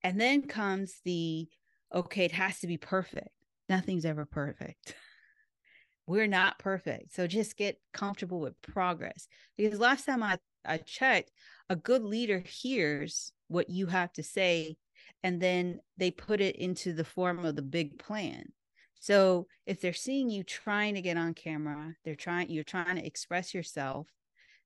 And 0.03 0.19
then 0.19 0.43
comes 0.43 1.01
the 1.03 1.47
okay, 1.93 2.25
it 2.25 2.33
has 2.33 2.59
to 2.59 2.67
be 2.67 2.77
perfect. 2.77 3.29
Nothing's 3.69 4.05
ever 4.05 4.25
perfect. 4.25 4.95
We're 6.07 6.27
not 6.27 6.59
perfect. 6.59 7.13
So 7.13 7.27
just 7.27 7.57
get 7.57 7.79
comfortable 7.93 8.39
with 8.39 8.61
progress. 8.61 9.27
Because 9.57 9.79
last 9.79 10.05
time 10.05 10.23
I, 10.23 10.37
I 10.65 10.77
checked, 10.77 11.31
a 11.69 11.75
good 11.75 12.03
leader 12.03 12.39
hears 12.39 13.31
what 13.47 13.69
you 13.69 13.87
have 13.87 14.11
to 14.13 14.23
say 14.23 14.77
and 15.23 15.41
then 15.41 15.79
they 15.97 16.11
put 16.11 16.41
it 16.41 16.55
into 16.55 16.93
the 16.93 17.03
form 17.03 17.45
of 17.45 17.55
the 17.55 17.61
big 17.61 17.99
plan. 17.99 18.45
So 18.99 19.47
if 19.65 19.79
they're 19.79 19.93
seeing 19.93 20.29
you 20.29 20.43
trying 20.43 20.95
to 20.95 21.01
get 21.01 21.17
on 21.17 21.33
camera, 21.33 21.93
they're 22.03 22.15
trying 22.15 22.49
you're 22.49 22.63
trying 22.63 22.95
to 22.95 23.05
express 23.05 23.53
yourself, 23.53 24.07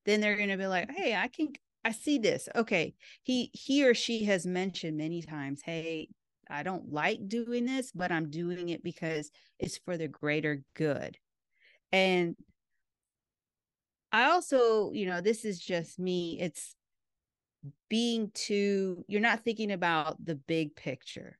then 0.06 0.22
they're 0.22 0.38
going 0.38 0.50
to 0.50 0.58
be 0.58 0.68
like, 0.68 0.90
"Hey, 0.92 1.16
I 1.16 1.28
can 1.28 1.54
I 1.84 1.92
see 1.92 2.18
this. 2.18 2.48
Okay. 2.56 2.96
He 3.24 3.50
he 3.54 3.86
or 3.88 3.94
she 3.94 4.26
has 4.26 4.46
mentioned 4.46 4.98
many 4.98 5.22
times, 5.22 5.62
hey, 5.64 6.10
I 6.50 6.64
don't 6.64 6.92
like 6.92 7.28
doing 7.28 7.66
this, 7.66 7.92
but 7.94 8.12
I'm 8.12 8.30
doing 8.30 8.70
it 8.70 8.84
because 8.84 9.32
it's 9.58 9.78
for 9.78 9.98
the 9.98 10.08
greater 10.08 10.64
good. 10.76 11.18
And 11.92 12.36
I 14.12 14.26
also, 14.26 14.92
you 14.92 15.06
know, 15.06 15.22
this 15.22 15.46
is 15.46 15.60
just 15.60 15.98
me. 15.98 16.38
It's 16.40 16.76
being 17.90 18.32
too, 18.34 19.06
you're 19.08 19.22
not 19.22 19.44
thinking 19.44 19.72
about 19.72 20.24
the 20.24 20.36
big 20.36 20.76
picture. 20.76 21.38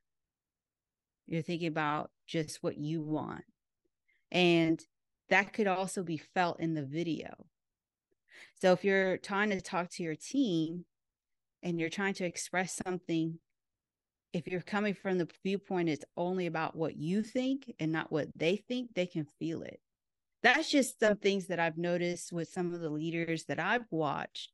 You're 1.26 1.42
thinking 1.42 1.68
about 1.68 2.10
just 2.26 2.62
what 2.62 2.78
you 2.78 3.02
want. 3.02 3.44
And 4.30 4.82
that 5.28 5.52
could 5.52 5.66
also 5.66 6.02
be 6.02 6.16
felt 6.16 6.60
in 6.60 6.74
the 6.74 6.84
video. 6.84 7.46
So 8.60 8.72
if 8.72 8.84
you're 8.84 9.16
trying 9.18 9.50
to 9.50 9.60
talk 9.60 9.90
to 9.90 10.02
your 10.02 10.14
team 10.14 10.84
and 11.62 11.78
you're 11.78 11.88
trying 11.88 12.14
to 12.14 12.24
express 12.24 12.80
something, 12.84 13.38
if 14.32 14.46
you're 14.46 14.60
coming 14.60 14.94
from 14.94 15.18
the 15.18 15.28
viewpoint 15.42 15.88
it's 15.88 16.04
only 16.16 16.46
about 16.46 16.74
what 16.74 16.96
you 16.96 17.22
think 17.22 17.72
and 17.78 17.92
not 17.92 18.10
what 18.10 18.28
they 18.34 18.56
think, 18.56 18.94
they 18.94 19.06
can 19.06 19.26
feel 19.38 19.62
it. 19.62 19.80
That's 20.42 20.70
just 20.70 20.98
some 20.98 21.16
things 21.16 21.46
that 21.48 21.60
I've 21.60 21.78
noticed 21.78 22.32
with 22.32 22.48
some 22.48 22.74
of 22.74 22.80
the 22.80 22.90
leaders 22.90 23.44
that 23.44 23.60
I've 23.60 23.86
watched. 23.90 24.50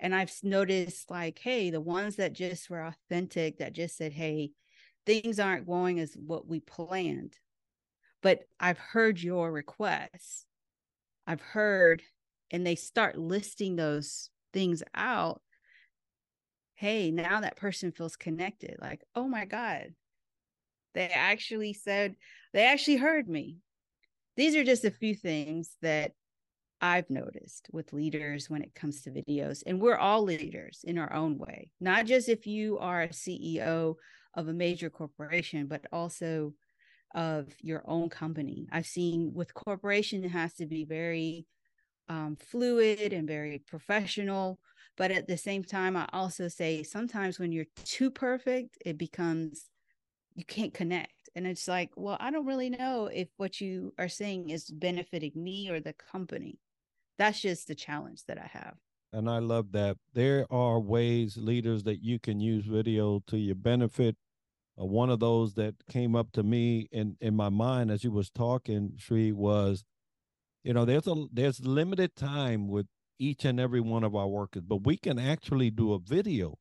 And 0.00 0.14
I've 0.14 0.32
noticed 0.42 1.10
like, 1.10 1.38
hey, 1.40 1.70
the 1.70 1.80
ones 1.80 2.16
that 2.16 2.32
just 2.32 2.70
were 2.70 2.84
authentic, 2.84 3.58
that 3.58 3.72
just 3.72 3.96
said, 3.96 4.12
hey, 4.12 4.52
things 5.04 5.40
aren't 5.40 5.66
going 5.66 5.98
as 6.00 6.14
what 6.14 6.46
we 6.46 6.60
planned. 6.60 7.36
But 8.22 8.44
I've 8.58 8.78
heard 8.78 9.20
your 9.20 9.50
requests. 9.50 10.46
I've 11.26 11.40
heard 11.40 12.02
and 12.50 12.66
they 12.66 12.74
start 12.74 13.18
listing 13.18 13.76
those 13.76 14.30
things 14.52 14.82
out 14.94 15.40
hey 16.74 17.10
now 17.10 17.40
that 17.40 17.56
person 17.56 17.92
feels 17.92 18.16
connected 18.16 18.76
like 18.80 19.02
oh 19.14 19.28
my 19.28 19.44
god 19.44 19.94
they 20.94 21.08
actually 21.08 21.72
said 21.72 22.16
they 22.52 22.64
actually 22.64 22.96
heard 22.96 23.28
me 23.28 23.58
these 24.36 24.54
are 24.54 24.64
just 24.64 24.84
a 24.84 24.90
few 24.90 25.14
things 25.14 25.76
that 25.82 26.12
I've 26.80 27.10
noticed 27.10 27.68
with 27.72 27.92
leaders 27.92 28.48
when 28.48 28.62
it 28.62 28.74
comes 28.74 29.02
to 29.02 29.10
videos. 29.10 29.62
And 29.66 29.80
we're 29.80 29.96
all 29.96 30.22
leaders 30.22 30.84
in 30.84 30.98
our 30.98 31.12
own 31.12 31.38
way, 31.38 31.70
not 31.80 32.06
just 32.06 32.28
if 32.28 32.46
you 32.46 32.78
are 32.78 33.02
a 33.02 33.08
CEO 33.08 33.96
of 34.34 34.48
a 34.48 34.52
major 34.52 34.90
corporation, 34.90 35.66
but 35.66 35.84
also 35.92 36.54
of 37.14 37.48
your 37.60 37.82
own 37.86 38.08
company. 38.08 38.68
I've 38.70 38.86
seen 38.86 39.32
with 39.34 39.54
corporation, 39.54 40.24
it 40.24 40.30
has 40.30 40.54
to 40.54 40.66
be 40.66 40.84
very 40.84 41.46
um, 42.08 42.36
fluid 42.36 43.12
and 43.12 43.26
very 43.26 43.58
professional. 43.66 44.58
But 44.96 45.10
at 45.10 45.28
the 45.28 45.36
same 45.36 45.62
time, 45.62 45.96
I 45.96 46.08
also 46.12 46.48
say 46.48 46.82
sometimes 46.82 47.38
when 47.38 47.52
you're 47.52 47.66
too 47.84 48.10
perfect, 48.10 48.78
it 48.84 48.98
becomes 48.98 49.68
you 50.34 50.44
can't 50.44 50.72
connect. 50.72 51.28
And 51.34 51.46
it's 51.46 51.68
like, 51.68 51.90
well, 51.96 52.16
I 52.20 52.30
don't 52.30 52.46
really 52.46 52.70
know 52.70 53.06
if 53.12 53.28
what 53.36 53.60
you 53.60 53.92
are 53.98 54.08
saying 54.08 54.50
is 54.50 54.70
benefiting 54.70 55.32
me 55.34 55.68
or 55.68 55.80
the 55.80 55.92
company. 55.92 56.58
That's 57.18 57.40
just 57.40 57.66
the 57.66 57.74
challenge 57.74 58.22
that 58.28 58.38
I 58.38 58.46
have. 58.46 58.74
And 59.12 59.28
I 59.28 59.38
love 59.38 59.72
that. 59.72 59.96
There 60.14 60.46
are 60.50 60.78
ways, 60.78 61.36
leaders, 61.36 61.82
that 61.84 62.02
you 62.02 62.18
can 62.18 62.40
use 62.40 62.66
video 62.66 63.22
to 63.26 63.36
your 63.36 63.56
benefit. 63.56 64.16
Uh, 64.80 64.84
one 64.84 65.10
of 65.10 65.18
those 65.18 65.54
that 65.54 65.74
came 65.90 66.14
up 66.14 66.30
to 66.32 66.42
me 66.42 66.88
in, 66.92 67.16
in 67.20 67.34
my 67.34 67.48
mind 67.48 67.90
as 67.90 68.04
you 68.04 68.12
was 68.12 68.30
talking, 68.30 68.92
Sri, 68.96 69.32
was 69.32 69.84
you 70.68 70.74
know 70.74 70.84
there's 70.84 71.06
a 71.06 71.14
there's 71.32 71.64
limited 71.64 72.14
time 72.14 72.68
with 72.68 72.86
each 73.18 73.46
and 73.46 73.58
every 73.58 73.80
one 73.80 74.04
of 74.04 74.14
our 74.14 74.28
workers 74.28 74.62
but 74.62 74.84
we 74.84 74.98
can 74.98 75.18
actually 75.18 75.70
do 75.70 75.94
a 75.94 75.98
video 75.98 76.58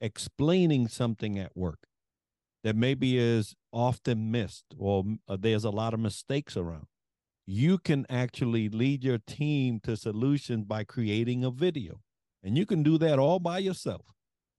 explaining 0.00 0.86
something 0.86 1.36
at 1.36 1.56
work 1.56 1.80
that 2.62 2.76
maybe 2.76 3.18
is 3.18 3.56
often 3.72 4.30
missed 4.30 4.64
or 4.78 5.04
uh, 5.28 5.36
there's 5.38 5.64
a 5.64 5.70
lot 5.70 5.92
of 5.92 5.98
mistakes 5.98 6.56
around 6.56 6.86
you 7.44 7.78
can 7.78 8.06
actually 8.08 8.68
lead 8.68 9.02
your 9.02 9.18
team 9.18 9.80
to 9.82 9.96
solutions 9.96 10.64
by 10.64 10.84
creating 10.84 11.44
a 11.44 11.50
video 11.50 12.00
and 12.44 12.56
you 12.56 12.64
can 12.64 12.84
do 12.84 12.96
that 12.96 13.18
all 13.18 13.40
by 13.40 13.58
yourself 13.58 14.06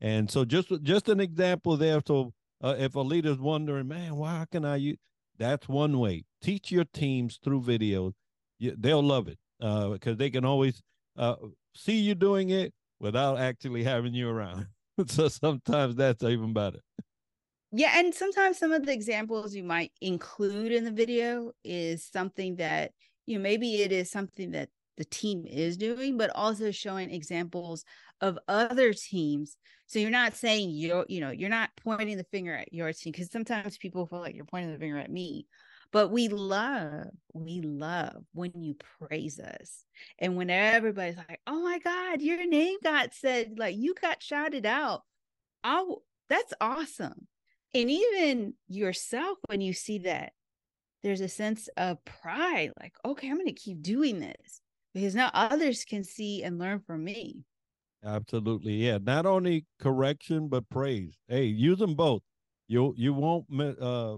and 0.01 0.29
so 0.29 0.43
just 0.43 0.71
just 0.83 1.07
an 1.07 1.21
example 1.21 1.77
there 1.77 2.01
so 2.05 2.33
uh, 2.61 2.75
if 2.77 2.95
a 2.95 2.99
leader's 2.99 3.37
wondering, 3.37 3.87
man, 3.87 4.15
why 4.15 4.45
can 4.51 4.65
I 4.65 4.77
use? 4.77 4.97
That's 5.37 5.69
one 5.69 5.99
way. 5.99 6.25
Teach 6.41 6.71
your 6.71 6.85
teams 6.85 7.39
through 7.43 7.61
videos. 7.61 8.13
You, 8.59 8.75
they'll 8.77 9.03
love 9.03 9.27
it 9.27 9.37
because 9.59 10.13
uh, 10.13 10.15
they 10.15 10.29
can 10.29 10.45
always 10.45 10.81
uh, 11.17 11.35
see 11.75 11.97
you 11.97 12.15
doing 12.15 12.49
it 12.49 12.73
without 12.99 13.39
actually 13.39 13.83
having 13.83 14.13
you 14.13 14.29
around. 14.29 14.67
so 15.07 15.27
sometimes 15.27 15.95
that's 15.95 16.23
even 16.23 16.53
better. 16.53 16.79
Yeah, 17.71 17.99
and 17.99 18.13
sometimes 18.13 18.57
some 18.57 18.71
of 18.71 18.85
the 18.85 18.93
examples 18.93 19.53
you 19.53 19.63
might 19.63 19.91
include 20.01 20.71
in 20.71 20.85
the 20.85 20.91
video 20.91 21.51
is 21.63 22.05
something 22.05 22.55
that 22.57 22.91
you 23.25 23.37
know 23.37 23.43
maybe 23.43 23.81
it 23.81 23.91
is 23.91 24.09
something 24.09 24.51
that 24.51 24.69
the 24.97 25.05
team 25.05 25.45
is 25.45 25.77
doing, 25.77 26.17
but 26.17 26.31
also 26.31 26.71
showing 26.71 27.11
examples 27.11 27.85
of 28.19 28.39
other 28.47 28.93
teams. 28.93 29.57
So 29.85 29.99
you're 29.99 30.09
not 30.09 30.35
saying 30.35 30.71
you're, 30.71 31.05
you 31.07 31.21
know, 31.21 31.29
you're 31.29 31.49
not 31.49 31.69
pointing 31.77 32.17
the 32.17 32.25
finger 32.25 32.55
at 32.55 32.73
your 32.73 32.91
team 32.91 33.11
because 33.11 33.31
sometimes 33.31 33.77
people 33.77 34.07
feel 34.07 34.19
like 34.19 34.35
you're 34.35 34.45
pointing 34.45 34.73
the 34.73 34.79
finger 34.79 34.97
at 34.97 35.11
me. 35.11 35.45
But 35.91 36.09
we 36.09 36.27
love, 36.27 37.07
we 37.33 37.61
love 37.61 38.23
when 38.33 38.51
you 38.55 38.75
praise 38.99 39.39
us. 39.39 39.85
And 40.19 40.35
when 40.35 40.49
everybody's 40.49 41.17
like, 41.17 41.39
oh 41.47 41.61
my 41.61 41.79
God, 41.79 42.21
your 42.21 42.45
name 42.45 42.77
got 42.83 43.13
said, 43.13 43.53
like 43.57 43.75
you 43.77 43.93
got 43.99 44.21
shouted 44.21 44.65
out. 44.65 45.03
Oh, 45.63 46.03
that's 46.29 46.53
awesome. 46.59 47.27
And 47.73 47.89
even 47.89 48.53
yourself, 48.67 49.37
when 49.47 49.61
you 49.61 49.73
see 49.73 49.99
that, 49.99 50.33
there's 51.03 51.21
a 51.21 51.29
sense 51.29 51.69
of 51.77 52.03
pride 52.05 52.71
like, 52.81 52.93
okay, 53.05 53.29
I'm 53.29 53.35
going 53.35 53.47
to 53.47 53.53
keep 53.53 53.81
doing 53.81 54.19
this 54.19 54.61
because 54.93 55.15
now 55.15 55.29
others 55.33 55.85
can 55.85 56.03
see 56.03 56.43
and 56.43 56.59
learn 56.59 56.81
from 56.85 57.03
me. 57.03 57.43
Absolutely. 58.03 58.73
Yeah. 58.73 58.97
Not 59.01 59.25
only 59.25 59.65
correction, 59.79 60.47
but 60.47 60.67
praise. 60.69 61.17
Hey, 61.27 61.45
use 61.45 61.79
them 61.79 61.95
both. 61.95 62.21
You, 62.67 62.93
you 62.97 63.13
won't, 63.13 63.45
uh, 63.81 64.17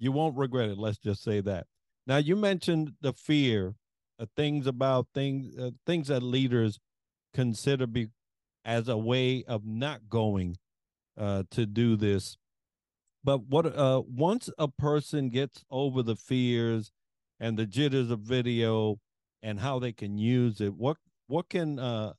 you 0.00 0.10
won't 0.10 0.36
regret 0.36 0.70
it. 0.70 0.78
Let's 0.78 0.98
just 0.98 1.22
say 1.22 1.40
that. 1.42 1.66
Now 2.06 2.16
you 2.16 2.34
mentioned 2.34 2.94
the 3.00 3.12
fear, 3.12 3.74
uh, 4.18 4.26
things 4.34 4.66
about 4.66 5.06
things, 5.14 5.56
uh, 5.56 5.70
things 5.86 6.08
that 6.08 6.22
leaders 6.22 6.80
consider 7.32 7.86
be 7.86 8.08
as 8.64 8.88
a 8.88 8.96
way 8.96 9.44
of 9.46 9.64
not 9.64 10.08
going 10.08 10.56
uh, 11.16 11.44
to 11.52 11.66
do 11.66 11.96
this. 11.96 12.36
But 13.22 13.46
what 13.46 13.66
uh, 13.66 14.02
once 14.08 14.48
a 14.58 14.68
person 14.68 15.28
gets 15.28 15.62
over 15.70 16.02
the 16.02 16.16
fears 16.16 16.90
and 17.38 17.58
the 17.58 17.66
jitters 17.66 18.10
of 18.10 18.20
video 18.20 18.98
and 19.42 19.60
how 19.60 19.78
they 19.78 19.92
can 19.92 20.16
use 20.16 20.60
it, 20.60 20.74
what 20.74 20.96
what 21.26 21.50
can 21.50 21.78
uh, 21.78 22.14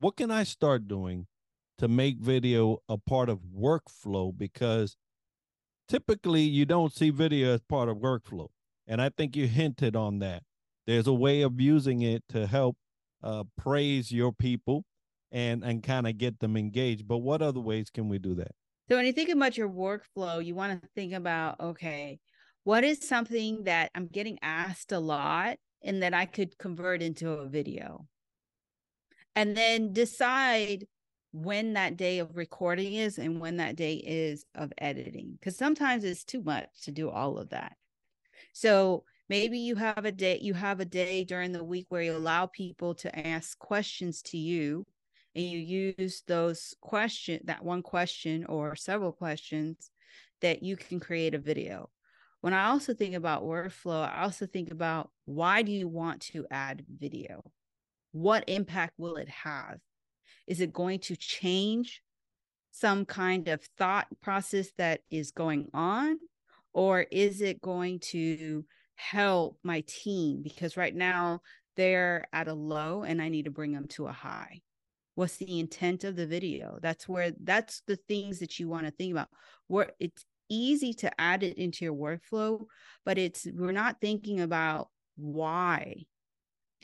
what 0.00 0.16
can 0.16 0.30
I 0.30 0.44
start 0.44 0.86
doing 0.86 1.26
to 1.78 1.88
make 1.88 2.18
video 2.18 2.82
a 2.88 2.98
part 2.98 3.30
of 3.30 3.40
workflow? 3.58 4.36
Because 4.36 4.96
typically 5.88 6.42
you 6.42 6.64
don't 6.64 6.92
see 6.92 7.10
video 7.10 7.54
as 7.54 7.62
part 7.62 7.88
of 7.88 7.98
workflow. 7.98 8.48
And 8.86 9.00
I 9.00 9.08
think 9.08 9.36
you 9.36 9.46
hinted 9.46 9.96
on 9.96 10.18
that. 10.18 10.42
There's 10.86 11.06
a 11.06 11.14
way 11.14 11.42
of 11.42 11.60
using 11.60 12.02
it 12.02 12.22
to 12.30 12.46
help 12.46 12.76
uh, 13.22 13.44
praise 13.56 14.12
your 14.12 14.32
people 14.32 14.84
and 15.32 15.64
and 15.64 15.82
kind 15.82 16.06
of 16.06 16.18
get 16.18 16.40
them 16.40 16.56
engaged. 16.56 17.08
But 17.08 17.18
what 17.18 17.42
other 17.42 17.60
ways 17.60 17.90
can 17.90 18.08
we 18.08 18.18
do 18.18 18.34
that? 18.34 18.52
So 18.88 18.96
when 18.96 19.06
you 19.06 19.12
think 19.12 19.30
about 19.30 19.56
your 19.56 19.68
workflow, 19.68 20.44
you 20.44 20.54
want 20.54 20.80
to 20.80 20.88
think 20.94 21.14
about 21.14 21.58
okay, 21.60 22.18
what 22.64 22.84
is 22.84 23.06
something 23.06 23.64
that 23.64 23.90
I'm 23.94 24.06
getting 24.06 24.38
asked 24.42 24.92
a 24.92 24.98
lot 24.98 25.56
and 25.82 26.02
that 26.02 26.12
I 26.14 26.26
could 26.26 26.58
convert 26.58 27.02
into 27.02 27.30
a 27.30 27.48
video? 27.48 28.06
And 29.34 29.56
then 29.56 29.92
decide 29.92 30.86
when 31.34 31.72
that 31.72 31.96
day 31.96 32.20
of 32.20 32.36
recording 32.36 32.94
is 32.94 33.18
and 33.18 33.40
when 33.40 33.56
that 33.56 33.74
day 33.74 33.94
is 33.94 34.46
of 34.54 34.72
editing 34.78 35.32
because 35.32 35.56
sometimes 35.56 36.04
it's 36.04 36.22
too 36.22 36.40
much 36.40 36.68
to 36.84 36.92
do 36.92 37.10
all 37.10 37.38
of 37.38 37.48
that. 37.48 37.74
So 38.52 39.02
maybe 39.28 39.58
you 39.58 39.74
have 39.74 40.04
a 40.04 40.12
day 40.12 40.38
you 40.40 40.54
have 40.54 40.78
a 40.78 40.84
day 40.84 41.24
during 41.24 41.50
the 41.50 41.64
week 41.64 41.86
where 41.88 42.02
you 42.02 42.16
allow 42.16 42.46
people 42.46 42.94
to 42.94 43.26
ask 43.26 43.58
questions 43.58 44.22
to 44.22 44.38
you 44.38 44.86
and 45.34 45.44
you 45.44 45.58
use 45.58 46.22
those 46.28 46.76
question 46.80 47.40
that 47.46 47.64
one 47.64 47.82
question 47.82 48.46
or 48.46 48.76
several 48.76 49.10
questions 49.10 49.90
that 50.40 50.62
you 50.62 50.76
can 50.76 51.00
create 51.00 51.34
a 51.34 51.38
video. 51.38 51.90
When 52.42 52.54
i 52.54 52.66
also 52.66 52.94
think 52.94 53.16
about 53.16 53.42
workflow 53.42 54.08
i 54.08 54.22
also 54.22 54.46
think 54.46 54.70
about 54.70 55.10
why 55.24 55.62
do 55.62 55.72
you 55.72 55.88
want 55.88 56.20
to 56.32 56.46
add 56.48 56.84
video? 56.88 57.42
What 58.12 58.44
impact 58.46 58.92
will 58.98 59.16
it 59.16 59.28
have 59.28 59.80
is 60.46 60.60
it 60.60 60.72
going 60.72 60.98
to 61.00 61.16
change 61.16 62.02
some 62.70 63.04
kind 63.04 63.48
of 63.48 63.62
thought 63.78 64.06
process 64.20 64.70
that 64.78 65.00
is 65.10 65.30
going 65.30 65.68
on? 65.72 66.18
Or 66.72 67.06
is 67.10 67.40
it 67.40 67.62
going 67.62 68.00
to 68.10 68.64
help 68.96 69.58
my 69.62 69.84
team? 69.86 70.42
Because 70.42 70.76
right 70.76 70.94
now 70.94 71.40
they're 71.76 72.26
at 72.32 72.48
a 72.48 72.54
low 72.54 73.04
and 73.04 73.22
I 73.22 73.28
need 73.28 73.44
to 73.44 73.50
bring 73.50 73.72
them 73.72 73.86
to 73.88 74.06
a 74.06 74.12
high. 74.12 74.60
What's 75.14 75.36
the 75.36 75.60
intent 75.60 76.02
of 76.02 76.16
the 76.16 76.26
video? 76.26 76.78
That's 76.82 77.08
where 77.08 77.32
that's 77.40 77.82
the 77.86 77.96
things 77.96 78.40
that 78.40 78.58
you 78.58 78.68
want 78.68 78.86
to 78.86 78.90
think 78.90 79.12
about. 79.12 79.28
Where 79.68 79.92
it's 80.00 80.24
easy 80.48 80.92
to 80.94 81.20
add 81.20 81.44
it 81.44 81.56
into 81.56 81.84
your 81.84 81.94
workflow, 81.94 82.66
but 83.04 83.18
it's 83.18 83.46
we're 83.54 83.70
not 83.70 84.00
thinking 84.00 84.40
about 84.40 84.88
why 85.16 86.06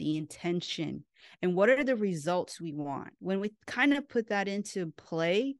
the 0.00 0.16
intention, 0.16 1.04
and 1.42 1.54
what 1.54 1.68
are 1.68 1.84
the 1.84 1.94
results 1.94 2.58
we 2.58 2.72
want. 2.72 3.10
When 3.18 3.38
we 3.38 3.52
kind 3.66 3.92
of 3.92 4.08
put 4.08 4.30
that 4.30 4.48
into 4.48 4.92
play, 4.96 5.56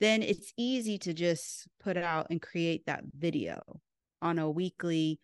then 0.00 0.22
it's 0.22 0.52
easy 0.56 0.98
to 0.98 1.14
just 1.14 1.68
put 1.82 1.96
out 1.96 2.26
and 2.30 2.42
create 2.42 2.86
that 2.86 3.04
video 3.16 3.60
on 4.20 4.40
a 4.40 4.50
weekly, 4.50 5.20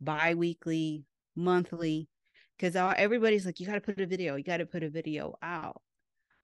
bi 0.00 0.34
weekly, 0.34 1.04
monthly, 1.34 2.08
because 2.56 2.76
everybody's 2.76 3.44
like, 3.44 3.58
you 3.58 3.66
got 3.66 3.74
to 3.74 3.80
put 3.80 4.00
a 4.00 4.06
video, 4.06 4.36
you 4.36 4.44
got 4.44 4.58
to 4.58 4.66
put 4.66 4.84
a 4.84 4.90
video 4.90 5.34
out. 5.42 5.82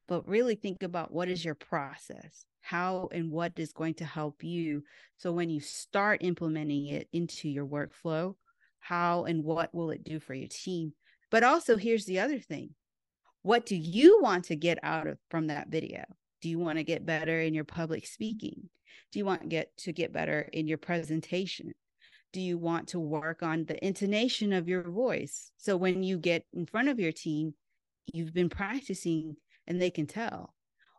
But 0.08 0.28
really 0.28 0.56
think 0.56 0.82
about 0.82 1.12
what 1.12 1.28
is 1.28 1.44
your 1.44 1.54
process? 1.54 2.44
How 2.62 3.08
and 3.12 3.30
what 3.30 3.52
is 3.56 3.72
going 3.72 3.94
to 3.94 4.04
help 4.04 4.42
you? 4.42 4.82
So 5.18 5.30
when 5.30 5.50
you 5.50 5.60
start 5.60 6.24
implementing 6.24 6.88
it 6.88 7.08
into 7.12 7.48
your 7.48 7.66
workflow, 7.66 8.34
how 8.80 9.24
and 9.24 9.44
what 9.44 9.74
will 9.74 9.90
it 9.90 10.04
do 10.04 10.20
for 10.20 10.34
your 10.34 10.48
team? 10.50 10.92
But 11.30 11.44
also, 11.44 11.76
here's 11.76 12.04
the 12.04 12.20
other 12.20 12.38
thing 12.38 12.70
what 13.42 13.66
do 13.66 13.76
you 13.76 14.20
want 14.22 14.44
to 14.46 14.56
get 14.56 14.78
out 14.82 15.06
of 15.06 15.18
from 15.30 15.48
that 15.48 15.68
video? 15.68 16.04
Do 16.40 16.48
you 16.48 16.58
want 16.58 16.78
to 16.78 16.84
get 16.84 17.06
better 17.06 17.40
in 17.40 17.54
your 17.54 17.64
public 17.64 18.06
speaking? 18.06 18.68
Do 19.12 19.18
you 19.18 19.24
want 19.24 19.42
to 19.42 19.48
get 19.48 19.76
to 19.78 19.92
get 19.92 20.12
better 20.12 20.48
in 20.52 20.66
your 20.66 20.78
presentation? 20.78 21.74
Do 22.32 22.40
you 22.40 22.58
want 22.58 22.88
to 22.88 22.98
work 22.98 23.42
on 23.42 23.64
the 23.64 23.82
intonation 23.84 24.52
of 24.52 24.68
your 24.68 24.82
voice? 24.82 25.52
So 25.56 25.76
when 25.76 26.02
you 26.02 26.18
get 26.18 26.44
in 26.52 26.66
front 26.66 26.88
of 26.88 26.98
your 26.98 27.12
team, 27.12 27.54
you've 28.12 28.34
been 28.34 28.48
practicing 28.48 29.36
and 29.66 29.80
they 29.80 29.90
can 29.90 30.06
tell. 30.06 30.54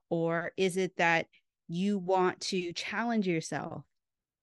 Or 0.09 0.51
is 0.55 0.77
it 0.77 0.97
that 0.97 1.27
you 1.67 1.97
want 1.97 2.39
to 2.41 2.71
challenge 2.73 3.27
yourself 3.27 3.83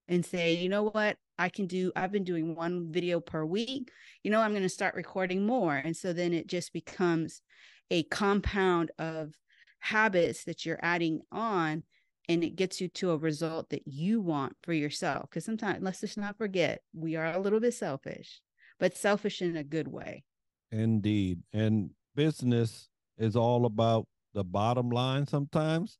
and 0.08 0.26
say, 0.26 0.54
you 0.54 0.68
know 0.68 0.84
what, 0.84 1.16
I 1.38 1.48
can 1.48 1.66
do, 1.66 1.92
I've 1.96 2.12
been 2.12 2.24
doing 2.24 2.54
one 2.54 2.92
video 2.92 3.20
per 3.20 3.44
week. 3.44 3.90
You 4.22 4.30
know, 4.30 4.40
I'm 4.40 4.52
going 4.52 4.62
to 4.62 4.68
start 4.68 4.94
recording 4.94 5.46
more. 5.46 5.76
And 5.76 5.96
so 5.96 6.12
then 6.12 6.32
it 6.32 6.46
just 6.46 6.72
becomes 6.72 7.42
a 7.90 8.04
compound 8.04 8.90
of 8.98 9.34
habits 9.80 10.44
that 10.44 10.64
you're 10.64 10.78
adding 10.82 11.20
on 11.32 11.82
and 12.28 12.44
it 12.44 12.56
gets 12.56 12.80
you 12.80 12.88
to 12.88 13.10
a 13.10 13.16
result 13.16 13.70
that 13.70 13.86
you 13.86 14.20
want 14.20 14.56
for 14.62 14.72
yourself. 14.72 15.28
Because 15.28 15.44
sometimes, 15.44 15.82
let's 15.82 16.00
just 16.00 16.16
not 16.16 16.38
forget, 16.38 16.82
we 16.94 17.16
are 17.16 17.26
a 17.26 17.40
little 17.40 17.60
bit 17.60 17.74
selfish, 17.74 18.40
but 18.78 18.96
selfish 18.96 19.42
in 19.42 19.56
a 19.56 19.64
good 19.64 19.88
way. 19.88 20.24
Indeed. 20.70 21.40
And 21.52 21.90
business 22.14 22.88
is 23.18 23.36
all 23.36 23.66
about 23.66 24.06
the 24.34 24.44
bottom 24.44 24.90
line 24.90 25.26
sometimes. 25.26 25.98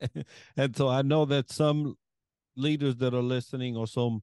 and 0.56 0.76
so 0.76 0.88
I 0.88 1.02
know 1.02 1.24
that 1.24 1.50
some 1.50 1.96
leaders 2.56 2.96
that 2.96 3.14
are 3.14 3.22
listening 3.22 3.76
or 3.76 3.86
some 3.86 4.22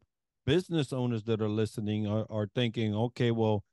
business 0.49 0.91
owners 0.91 1.25
that 1.25 1.43
are 1.43 1.47
listening 1.47 2.07
are, 2.07 2.25
are 2.27 2.49
thinking, 2.55 2.95
okay, 2.95 3.29
well, 3.29 3.63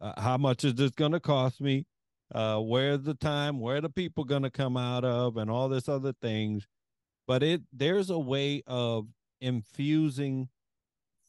uh, 0.00 0.20
how 0.20 0.36
much 0.36 0.64
is 0.64 0.76
this 0.76 0.92
going 0.92 1.10
to 1.10 1.18
cost 1.18 1.60
me? 1.60 1.84
Uh, 2.32 2.60
where's 2.60 3.02
the 3.02 3.14
time? 3.14 3.58
Where 3.58 3.78
are 3.78 3.80
the 3.80 3.90
people 3.90 4.22
going 4.22 4.44
to 4.44 4.50
come 4.50 4.76
out 4.76 5.04
of? 5.04 5.36
And 5.36 5.50
all 5.50 5.68
this 5.68 5.88
other 5.88 6.12
things. 6.22 6.68
But 7.26 7.42
it 7.42 7.62
there's 7.72 8.10
a 8.10 8.18
way 8.18 8.62
of 8.68 9.08
infusing 9.40 10.50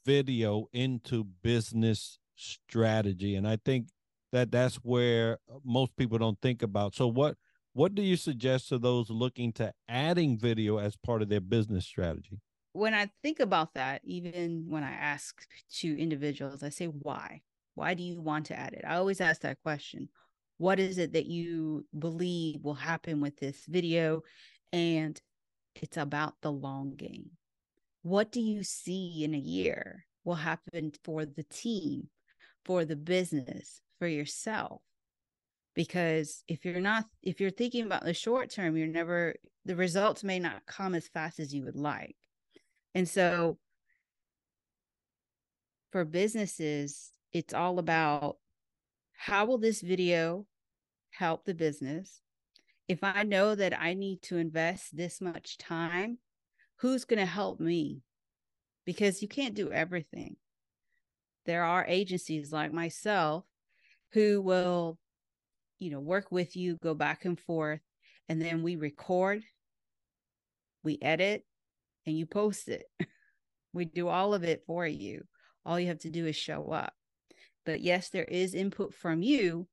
video 0.05 0.67
into 0.71 1.23
business 1.23 2.19
strategy, 2.35 3.35
and 3.35 3.47
I 3.47 3.57
think 3.65 3.87
that 4.31 4.51
that's 4.51 4.75
where 4.75 5.39
most 5.63 5.95
people 5.95 6.19
don't 6.19 6.39
think 6.41 6.61
about. 6.61 6.93
So 6.93 7.07
what 7.07 7.37
what 7.73 7.95
do 7.95 8.03
you 8.03 8.17
suggest 8.17 8.69
to 8.69 8.77
those 8.77 9.09
looking 9.09 9.51
to 9.53 9.73
adding 9.89 10.37
video 10.37 10.77
as 10.77 10.95
part 10.95 11.23
of 11.23 11.29
their 11.29 11.41
business 11.41 11.87
strategy? 11.87 12.39
When 12.73 12.93
I 12.93 13.09
think 13.21 13.39
about 13.39 13.73
that, 13.73 14.01
even 14.03 14.65
when 14.69 14.83
I 14.83 14.91
ask 14.91 15.45
to 15.79 15.99
individuals, 15.99 16.63
I 16.63 16.69
say, 16.69 16.85
why? 16.85 17.41
Why 17.75 17.93
do 17.93 18.03
you 18.03 18.21
want 18.21 18.47
to 18.47 18.57
add 18.57 18.73
it? 18.73 18.83
I 18.87 18.95
always 18.95 19.21
ask 19.21 19.41
that 19.41 19.61
question. 19.63 20.09
What 20.57 20.79
is 20.79 20.97
it 20.97 21.13
that 21.13 21.25
you 21.25 21.85
believe 21.97 22.63
will 22.63 22.75
happen 22.75 23.19
with 23.19 23.37
this 23.37 23.65
video? 23.67 24.21
And 24.71 25.19
it's 25.75 25.97
about 25.97 26.35
the 26.41 26.51
long 26.51 26.95
game. 26.95 27.31
What 28.03 28.31
do 28.31 28.41
you 28.41 28.63
see 28.63 29.23
in 29.23 29.33
a 29.33 29.39
year 29.39 30.05
will 30.23 30.35
happen 30.35 30.91
for 31.03 31.25
the 31.25 31.43
team, 31.43 32.07
for 32.65 32.85
the 32.85 32.95
business, 32.95 33.81
for 33.99 34.07
yourself? 34.07 34.81
Because 35.73 36.43
if 36.47 36.65
you're 36.65 36.81
not, 36.81 37.05
if 37.23 37.39
you're 37.39 37.49
thinking 37.49 37.85
about 37.85 38.03
the 38.03 38.13
short 38.13 38.49
term, 38.49 38.75
you're 38.75 38.87
never, 38.87 39.35
the 39.65 39.75
results 39.75 40.23
may 40.23 40.39
not 40.39 40.65
come 40.65 40.95
as 40.95 41.07
fast 41.07 41.39
as 41.39 41.53
you 41.53 41.63
would 41.63 41.75
like. 41.77 42.15
And 42.93 43.07
so 43.07 43.57
for 45.91 46.05
businesses, 46.05 47.11
it's 47.31 47.53
all 47.53 47.79
about 47.79 48.37
how 49.17 49.45
will 49.45 49.57
this 49.57 49.81
video 49.81 50.45
help 51.11 51.45
the 51.45 51.53
business? 51.53 52.21
If 52.87 53.03
I 53.03 53.23
know 53.23 53.55
that 53.55 53.79
I 53.79 53.93
need 53.93 54.21
to 54.23 54.37
invest 54.37 54.95
this 54.95 55.21
much 55.21 55.57
time, 55.57 56.17
who's 56.77 57.05
going 57.05 57.19
to 57.19 57.25
help 57.25 57.59
me? 57.59 58.01
Because 58.85 59.21
you 59.21 59.27
can't 59.27 59.53
do 59.53 59.71
everything. 59.71 60.35
There 61.45 61.63
are 61.63 61.85
agencies 61.87 62.51
like 62.51 62.73
myself 62.73 63.45
who 64.13 64.41
will, 64.41 64.97
you 65.79 65.91
know, 65.91 65.99
work 65.99 66.31
with 66.31 66.55
you, 66.55 66.77
go 66.77 66.93
back 66.93 67.25
and 67.25 67.39
forth, 67.39 67.79
and 68.27 68.41
then 68.41 68.63
we 68.63 68.75
record, 68.75 69.43
we 70.83 70.97
edit, 71.01 71.45
and 72.05 72.17
you 72.17 72.25
post 72.25 72.67
it. 72.67 72.85
we 73.73 73.85
do 73.85 74.07
all 74.07 74.33
of 74.33 74.43
it 74.43 74.63
for 74.65 74.85
you. 74.85 75.23
All 75.65 75.79
you 75.79 75.87
have 75.87 75.99
to 75.99 76.09
do 76.09 76.25
is 76.25 76.35
show 76.35 76.71
up. 76.71 76.93
But 77.65 77.81
yes, 77.81 78.09
there 78.09 78.25
is 78.25 78.55
input 78.55 78.93
from 78.93 79.21
you. 79.21 79.67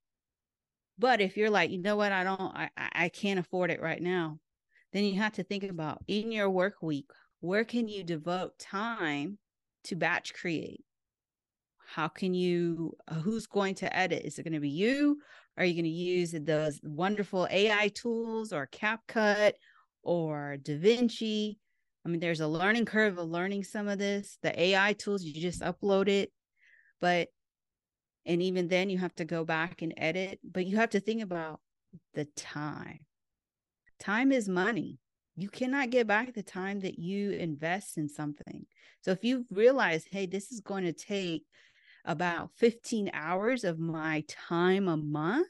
But 0.99 1.21
if 1.21 1.37
you're 1.37 1.51
like, 1.51 1.71
you 1.71 1.79
know 1.79 1.97
what, 1.97 2.12
I 2.12 2.25
don't, 2.25 2.41
I, 2.41 2.71
I 2.77 3.09
can't 3.09 3.38
afford 3.38 3.71
it 3.71 3.81
right 3.81 4.03
now, 4.03 4.41
then 4.93 5.05
you 5.05 5.14
have 5.21 5.35
to 5.35 5.45
think 5.45 5.64
about 5.64 6.03
in 6.09 6.33
your 6.33 6.51
work 6.51 6.83
week, 6.83 7.11
where 7.41 7.64
can 7.64 7.88
you 7.88 8.03
devote 8.03 8.59
time 8.59 9.38
to 9.85 9.97
batch 9.97 10.35
create? 10.35 10.85
How 11.87 12.09
can 12.09 12.35
you, 12.35 12.95
uh, 13.07 13.14
who's 13.14 13.47
going 13.47 13.77
to 13.77 13.97
edit? 13.97 14.25
Is 14.25 14.38
it 14.38 14.43
going 14.43 14.53
to 14.53 14.61
be 14.61 14.69
you? 14.69 15.19
Are 15.57 15.64
you 15.64 15.75
going 15.75 15.85
to 15.85 15.91
use 15.91 16.33
those 16.33 16.81
wonderful 16.83 17.49
AI 17.51 17.88
tools 17.95 18.53
or 18.53 18.67
CapCut 18.67 19.53
or 20.03 20.57
DaVinci? 20.61 21.57
I 22.09 22.11
mean, 22.11 22.21
there's 22.21 22.40
a 22.40 22.49
learning 22.49 22.87
curve 22.87 23.18
of 23.18 23.29
learning 23.29 23.64
some 23.64 23.87
of 23.87 23.99
this. 23.99 24.38
The 24.42 24.59
AI 24.59 24.94
tools, 24.94 25.25
you 25.25 25.42
just 25.42 25.61
upload 25.61 26.09
it. 26.09 26.33
But, 27.03 27.29
and 28.25 28.40
even 28.40 28.68
then, 28.68 28.88
you 28.88 28.97
have 28.97 29.14
to 29.16 29.27
go 29.27 29.44
back 29.44 29.83
and 29.83 29.92
edit. 29.94 30.40
But 30.42 30.64
you 30.64 30.79
have 30.79 30.88
to 30.90 31.01
think 31.01 31.23
about 31.23 31.61
the 32.14 32.25
time. 32.35 33.01
Time 34.01 34.33
is 34.33 34.49
money. 34.49 34.99
You 35.37 35.51
cannot 35.51 35.90
get 35.90 36.07
back 36.07 36.33
the 36.33 36.42
time 36.42 36.81
that 36.81 36.99
you 36.99 37.33
invest 37.33 37.99
in 37.99 38.09
something. 38.09 38.64
So 39.03 39.11
if 39.11 39.23
you 39.23 39.44
realize, 39.51 40.07
hey, 40.11 40.25
this 40.25 40.51
is 40.51 40.61
going 40.61 40.85
to 40.85 40.94
take 40.94 41.44
about 42.07 42.53
15 42.57 43.11
hours 43.12 43.64
of 43.64 43.79
my 43.79 44.25
time 44.49 44.88
a 44.88 44.97
month, 44.97 45.47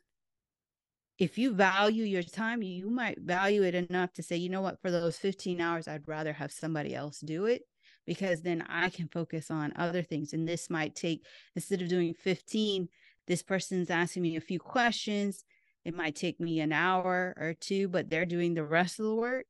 if 1.19 1.37
you 1.37 1.53
value 1.53 2.05
your 2.05 2.23
time, 2.23 2.63
you 2.63 2.89
might 2.89 3.21
value 3.21 3.65
it 3.65 3.75
enough 3.75 4.13
to 4.15 4.23
say, 4.23 4.37
you 4.37 4.49
know 4.49 4.61
what, 4.61 4.81
for 4.81 4.91
those 4.91 5.17
15 5.19 5.61
hours, 5.61 5.89
I'd 5.89 6.07
rather 6.07 6.33
have 6.33 6.53
somebody 6.53 6.95
else 6.95 7.19
do 7.21 7.47
it 7.47 7.63
because 8.07 8.41
then 8.41 8.65
I 8.69 8.89
can 8.89 9.09
focus 9.09 9.51
on 9.51 9.73
other 9.77 10.03
things. 10.03 10.33
And 10.33 10.49
this 10.49 10.71
might 10.71 10.95
take, 10.95 11.27
instead 11.57 11.83
of 11.83 11.89
doing 11.89 12.15
15, 12.15 12.89
this 13.27 13.43
person's 13.43 13.91
asking 13.91 14.23
me 14.23 14.37
a 14.37 14.41
few 14.41 14.61
questions. 14.61 15.45
It 15.85 15.95
might 15.95 16.15
take 16.15 16.39
me 16.39 16.61
an 16.61 16.73
hour 16.73 17.35
or 17.37 17.53
two, 17.53 17.89
but 17.89 18.09
they're 18.09 18.25
doing 18.25 18.55
the 18.55 18.65
rest 18.65 19.01
of 19.01 19.07
the 19.07 19.15
work. 19.15 19.47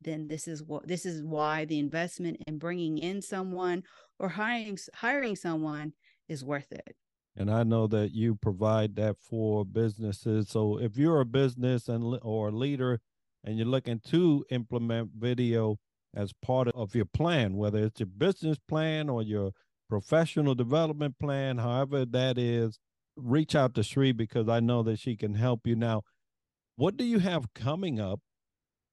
Then 0.00 0.28
this 0.28 0.48
is 0.48 0.62
what 0.62 0.86
this 0.88 1.06
is 1.06 1.22
why 1.22 1.64
the 1.64 1.78
investment 1.78 2.38
in 2.46 2.58
bringing 2.58 2.98
in 2.98 3.22
someone 3.22 3.84
or 4.18 4.30
hiring 4.30 4.76
hiring 4.94 5.36
someone 5.36 5.92
is 6.28 6.44
worth 6.44 6.72
it. 6.72 6.96
And 7.36 7.50
I 7.50 7.62
know 7.62 7.86
that 7.86 8.12
you 8.12 8.34
provide 8.34 8.96
that 8.96 9.16
for 9.18 9.64
businesses. 9.64 10.48
So 10.50 10.78
if 10.78 10.96
you're 10.96 11.20
a 11.20 11.26
business 11.26 11.88
and 11.88 12.18
or 12.22 12.48
a 12.48 12.52
leader 12.52 13.00
and 13.42 13.56
you're 13.56 13.66
looking 13.66 14.00
to 14.10 14.44
implement 14.50 15.12
video 15.16 15.78
as 16.14 16.32
part 16.42 16.68
of 16.68 16.94
your 16.94 17.06
plan, 17.06 17.56
whether 17.56 17.84
it's 17.84 18.00
your 18.00 18.06
business 18.06 18.58
plan 18.68 19.08
or 19.08 19.22
your 19.22 19.52
professional 19.88 20.54
development 20.54 21.18
plan, 21.18 21.58
however 21.58 22.04
that 22.04 22.36
is, 22.36 22.78
reach 23.16 23.54
out 23.54 23.74
to 23.74 23.82
Sri 23.82 24.12
because 24.12 24.48
I 24.48 24.60
know 24.60 24.82
that 24.82 24.98
she 24.98 25.16
can 25.16 25.34
help 25.34 25.66
you. 25.66 25.74
Now, 25.74 26.02
what 26.76 26.96
do 26.96 27.04
you 27.04 27.18
have 27.18 27.54
coming 27.54 27.98
up 27.98 28.20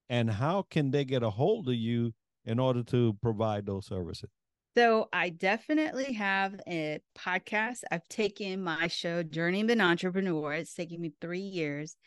and 0.10 0.32
how 0.32 0.63
can 0.69 0.91
they 0.91 1.06
get 1.06 1.23
a 1.23 1.30
hold 1.30 1.67
of 1.67 1.75
you 1.75 2.13
in 2.45 2.58
order 2.60 2.84
to 2.84 3.17
provide 3.21 3.65
those 3.65 3.86
services? 3.86 4.30
So 4.80 5.10
I 5.12 5.28
definitely 5.28 6.13
have 6.13 6.56
a 6.65 7.02
podcast. 7.13 7.80
I've 7.92 8.08
taken 8.08 8.63
my 8.63 8.88
show 8.88 9.24
Journey 9.24 9.60
an 9.60 9.82
Entrepreneur. 9.82 10.54
It's 10.54 10.74
taken 10.74 11.02
me 11.02 11.12
three 11.20 11.42
years 11.42 11.98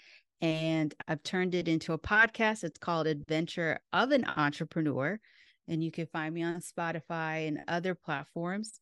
and 0.41 0.95
I've 1.07 1.23
turned 1.23 1.55
it 1.55 1.69
into 1.69 1.93
a 1.93 1.99
podcast. 1.99 2.65
It's 2.65 2.79
called 2.79 3.07
Adventure 3.07 3.79
of 3.93 4.11
an 4.11 4.25
Entrepreneur. 4.25 5.21
And 5.69 5.85
you 5.85 5.93
can 5.93 6.07
find 6.07 6.33
me 6.33 6.45
on 6.45 6.63
Spotify 6.63 7.47
and 7.47 7.59
other 7.69 7.95
platforms. 7.95 8.81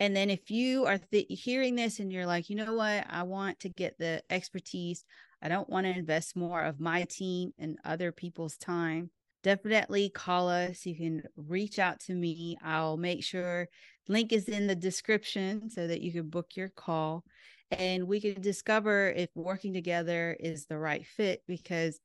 And 0.00 0.16
then 0.16 0.30
if 0.30 0.50
you 0.50 0.86
are 0.86 0.96
th- 0.96 1.26
hearing 1.28 1.74
this 1.74 2.00
and 2.00 2.10
you're 2.10 2.24
like, 2.24 2.48
you 2.48 2.56
know 2.56 2.72
what, 2.72 3.04
I 3.06 3.24
want 3.24 3.60
to 3.60 3.68
get 3.68 3.98
the 3.98 4.22
expertise, 4.30 5.04
I 5.42 5.50
don't 5.50 5.68
want 5.68 5.84
to 5.84 5.90
invest 5.90 6.36
more 6.36 6.62
of 6.62 6.80
my 6.80 7.04
team 7.04 7.52
and 7.58 7.76
other 7.84 8.12
people's 8.12 8.56
time 8.56 9.10
definitely 9.46 10.08
call 10.08 10.48
us. 10.48 10.84
You 10.84 10.96
can 10.96 11.22
reach 11.36 11.78
out 11.78 12.00
to 12.00 12.14
me. 12.14 12.58
I'll 12.64 12.96
make 12.96 13.22
sure 13.22 13.68
link 14.08 14.32
is 14.32 14.48
in 14.48 14.66
the 14.66 14.74
description 14.74 15.70
so 15.70 15.86
that 15.86 16.00
you 16.00 16.10
can 16.10 16.28
book 16.28 16.56
your 16.56 16.68
call 16.68 17.22
and 17.70 18.08
we 18.08 18.20
can 18.20 18.40
discover 18.40 19.08
if 19.10 19.30
working 19.36 19.72
together 19.72 20.36
is 20.40 20.66
the 20.66 20.76
right 20.76 21.06
fit 21.06 21.42
because 21.46 22.00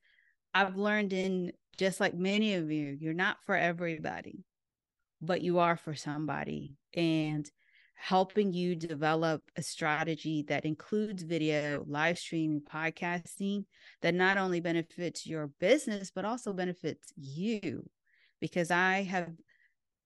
I've 0.54 0.76
learned 0.76 1.12
in 1.12 1.50
just 1.76 1.98
like 1.98 2.14
many 2.14 2.54
of 2.54 2.70
you, 2.70 2.96
you're 3.00 3.12
not 3.12 3.38
for 3.44 3.56
everybody, 3.56 4.44
but 5.20 5.42
you 5.42 5.58
are 5.58 5.76
for 5.76 5.96
somebody. 5.96 6.76
And 6.94 7.50
helping 8.02 8.52
you 8.52 8.74
develop 8.74 9.40
a 9.56 9.62
strategy 9.62 10.44
that 10.48 10.64
includes 10.64 11.22
video, 11.22 11.84
live 11.86 12.18
streaming, 12.18 12.60
podcasting 12.60 13.64
that 14.00 14.12
not 14.12 14.36
only 14.36 14.58
benefits 14.58 15.24
your 15.24 15.46
business, 15.60 16.10
but 16.12 16.24
also 16.24 16.52
benefits 16.52 17.12
you. 17.16 17.88
Because 18.40 18.72
I 18.72 19.02
have 19.04 19.30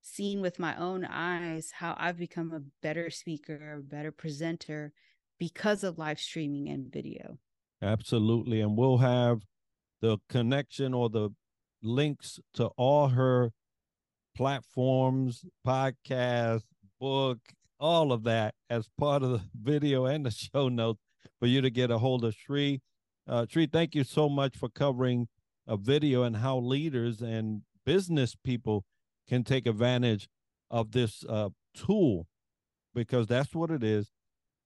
seen 0.03 0.43
with 0.43 0.59
my 0.59 0.77
own 0.77 1.07
eyes 1.07 1.71
how 1.73 1.97
I've 1.99 2.19
become 2.19 2.53
a 2.53 2.61
better 2.83 3.09
speaker, 3.09 3.79
a 3.79 3.83
better 3.83 4.13
presenter 4.13 4.93
because 5.39 5.83
of 5.83 5.97
live 5.97 6.21
streaming 6.21 6.69
and 6.69 6.93
video. 6.93 7.39
Absolutely. 7.81 8.61
And 8.61 8.77
we'll 8.77 8.99
have 8.99 9.41
the 10.03 10.19
connection 10.29 10.93
or 10.93 11.09
the 11.09 11.31
links 11.83 12.39
to 12.57 12.67
all 12.77 13.09
her 13.09 13.53
platforms, 14.37 15.47
podcast, 15.67 16.65
book, 17.01 17.39
all 17.79 18.13
of 18.13 18.25
that 18.25 18.55
as 18.71 18.89
part 18.99 19.23
of 19.23 19.31
the 19.31 19.43
video 19.61 20.07
and 20.07 20.27
the 20.27 20.31
show 20.31 20.69
notes 20.69 21.01
for 21.39 21.47
you 21.47 21.61
to 21.61 21.71
get 21.71 21.91
a 21.91 21.99
hold 21.99 22.25
of 22.25 22.35
Sri. 22.35 22.81
Uh, 23.29 23.47
thank 23.73 23.95
you 23.95 24.05
so 24.05 24.29
much 24.29 24.57
for 24.57 24.69
covering 24.69 25.29
a 25.67 25.77
video 25.77 26.23
and 26.23 26.37
how 26.37 26.59
leaders 26.59 27.21
and 27.21 27.63
business 27.85 28.37
people 28.37 28.85
can 29.29 29.43
take 29.43 29.67
advantage 29.67 30.29
of 30.71 30.93
this 30.93 31.25
uh, 31.29 31.49
tool 31.75 32.27
because 32.95 33.27
that's 33.27 33.55
what 33.55 33.71
it 33.71 33.83
is, 33.83 34.11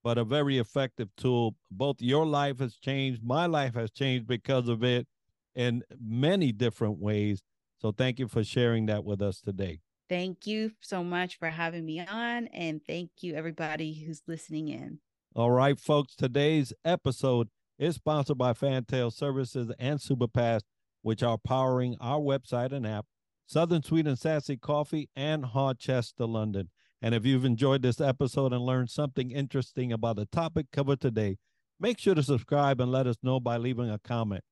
but 0.03 0.17
a 0.17 0.23
very 0.23 0.57
effective 0.57 1.09
tool. 1.17 1.55
Both 1.69 2.01
your 2.01 2.25
life 2.25 2.59
has 2.59 2.75
changed, 2.75 3.23
my 3.23 3.45
life 3.47 3.73
has 3.73 3.91
changed 3.91 4.27
because 4.27 4.67
of 4.67 4.83
it 4.83 5.07
in 5.55 5.83
many 5.99 6.51
different 6.51 6.99
ways. 6.99 7.41
So 7.79 7.91
thank 7.91 8.19
you 8.19 8.27
for 8.27 8.43
sharing 8.43 8.85
that 8.85 9.03
with 9.03 9.21
us 9.21 9.41
today. 9.41 9.79
Thank 10.11 10.45
you 10.45 10.73
so 10.81 11.05
much 11.05 11.39
for 11.39 11.49
having 11.49 11.85
me 11.85 12.01
on. 12.01 12.47
And 12.47 12.81
thank 12.85 13.11
you, 13.21 13.33
everybody 13.33 13.93
who's 13.93 14.21
listening 14.27 14.67
in. 14.67 14.99
All 15.37 15.51
right, 15.51 15.79
folks. 15.79 16.17
Today's 16.17 16.73
episode 16.83 17.47
is 17.79 17.95
sponsored 17.95 18.37
by 18.37 18.51
Fantail 18.51 19.09
Services 19.09 19.71
and 19.79 20.01
SupaPass, 20.01 20.63
which 21.01 21.23
are 21.23 21.37
powering 21.37 21.95
our 22.01 22.19
website 22.19 22.73
and 22.73 22.85
app, 22.85 23.05
Southern 23.45 23.83
Sweet 23.83 24.05
and 24.05 24.19
Sassy 24.19 24.57
Coffee, 24.57 25.09
and 25.15 25.45
Hawchester, 25.45 26.27
London. 26.27 26.71
And 27.01 27.15
if 27.15 27.25
you've 27.25 27.45
enjoyed 27.45 27.81
this 27.81 28.01
episode 28.01 28.51
and 28.51 28.65
learned 28.65 28.89
something 28.89 29.31
interesting 29.31 29.93
about 29.93 30.17
the 30.17 30.25
topic 30.25 30.65
covered 30.73 30.99
today, 30.99 31.37
make 31.79 31.99
sure 31.99 32.15
to 32.15 32.21
subscribe 32.21 32.81
and 32.81 32.91
let 32.91 33.07
us 33.07 33.15
know 33.23 33.39
by 33.39 33.55
leaving 33.55 33.89
a 33.89 33.97
comment. 33.97 34.43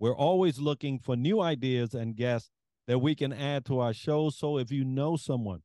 We're 0.00 0.16
always 0.16 0.58
looking 0.58 0.98
for 0.98 1.14
new 1.14 1.40
ideas 1.40 1.94
and 1.94 2.16
guests 2.16 2.50
that 2.86 2.98
we 2.98 3.14
can 3.14 3.32
add 3.32 3.64
to 3.66 3.80
our 3.80 3.92
show. 3.92 4.30
So 4.30 4.58
if 4.58 4.70
you 4.70 4.84
know 4.84 5.16
someone 5.16 5.62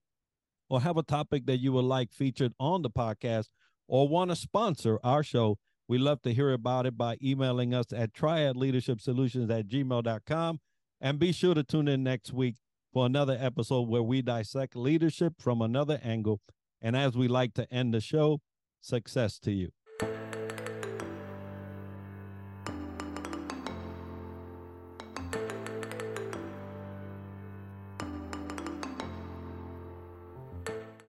or 0.70 0.82
have 0.82 0.98
a 0.98 1.04
topic 1.04 1.46
that 1.46 1.60
you 1.60 1.74
would 1.74 1.86
like 1.86 2.12
featured 2.12 2.54
on 2.60 2.82
the 2.82 2.90
podcast 2.90 3.48
or 3.88 4.08
want 4.08 4.32
to 4.32 4.36
sponsor 4.36 5.00
our 5.04 5.24
show, 5.24 5.58
we 5.88 5.98
love 5.98 6.22
to 6.22 6.34
hear 6.34 6.54
about 6.54 6.86
it 6.86 6.98
by 6.98 7.18
emailing 7.22 7.74
us 7.74 7.88
at 7.94 8.14
triadleadershipsolutions 8.14 9.52
at 9.52 9.68
gmail.com. 9.68 10.60
And 11.02 11.20
be 11.20 11.32
sure 11.32 11.54
to 11.54 11.64
tune 11.64 11.88
in 11.88 12.04
next 12.04 12.32
week 12.32 12.56
for 12.94 13.06
another 13.06 13.38
episode 13.40 13.90
where 13.90 14.04
we 14.04 14.22
dissect 14.22 14.76
leadership 14.76 15.34
from 15.40 15.62
another 15.62 16.00
angle. 16.04 16.40
And 16.82 16.96
as 16.96 17.16
we 17.16 17.28
like 17.28 17.54
to 17.56 17.72
end 17.74 17.94
the 17.94 18.02
show, 18.02 18.40
success 18.80 19.40
to 19.40 19.52
you. 19.52 19.72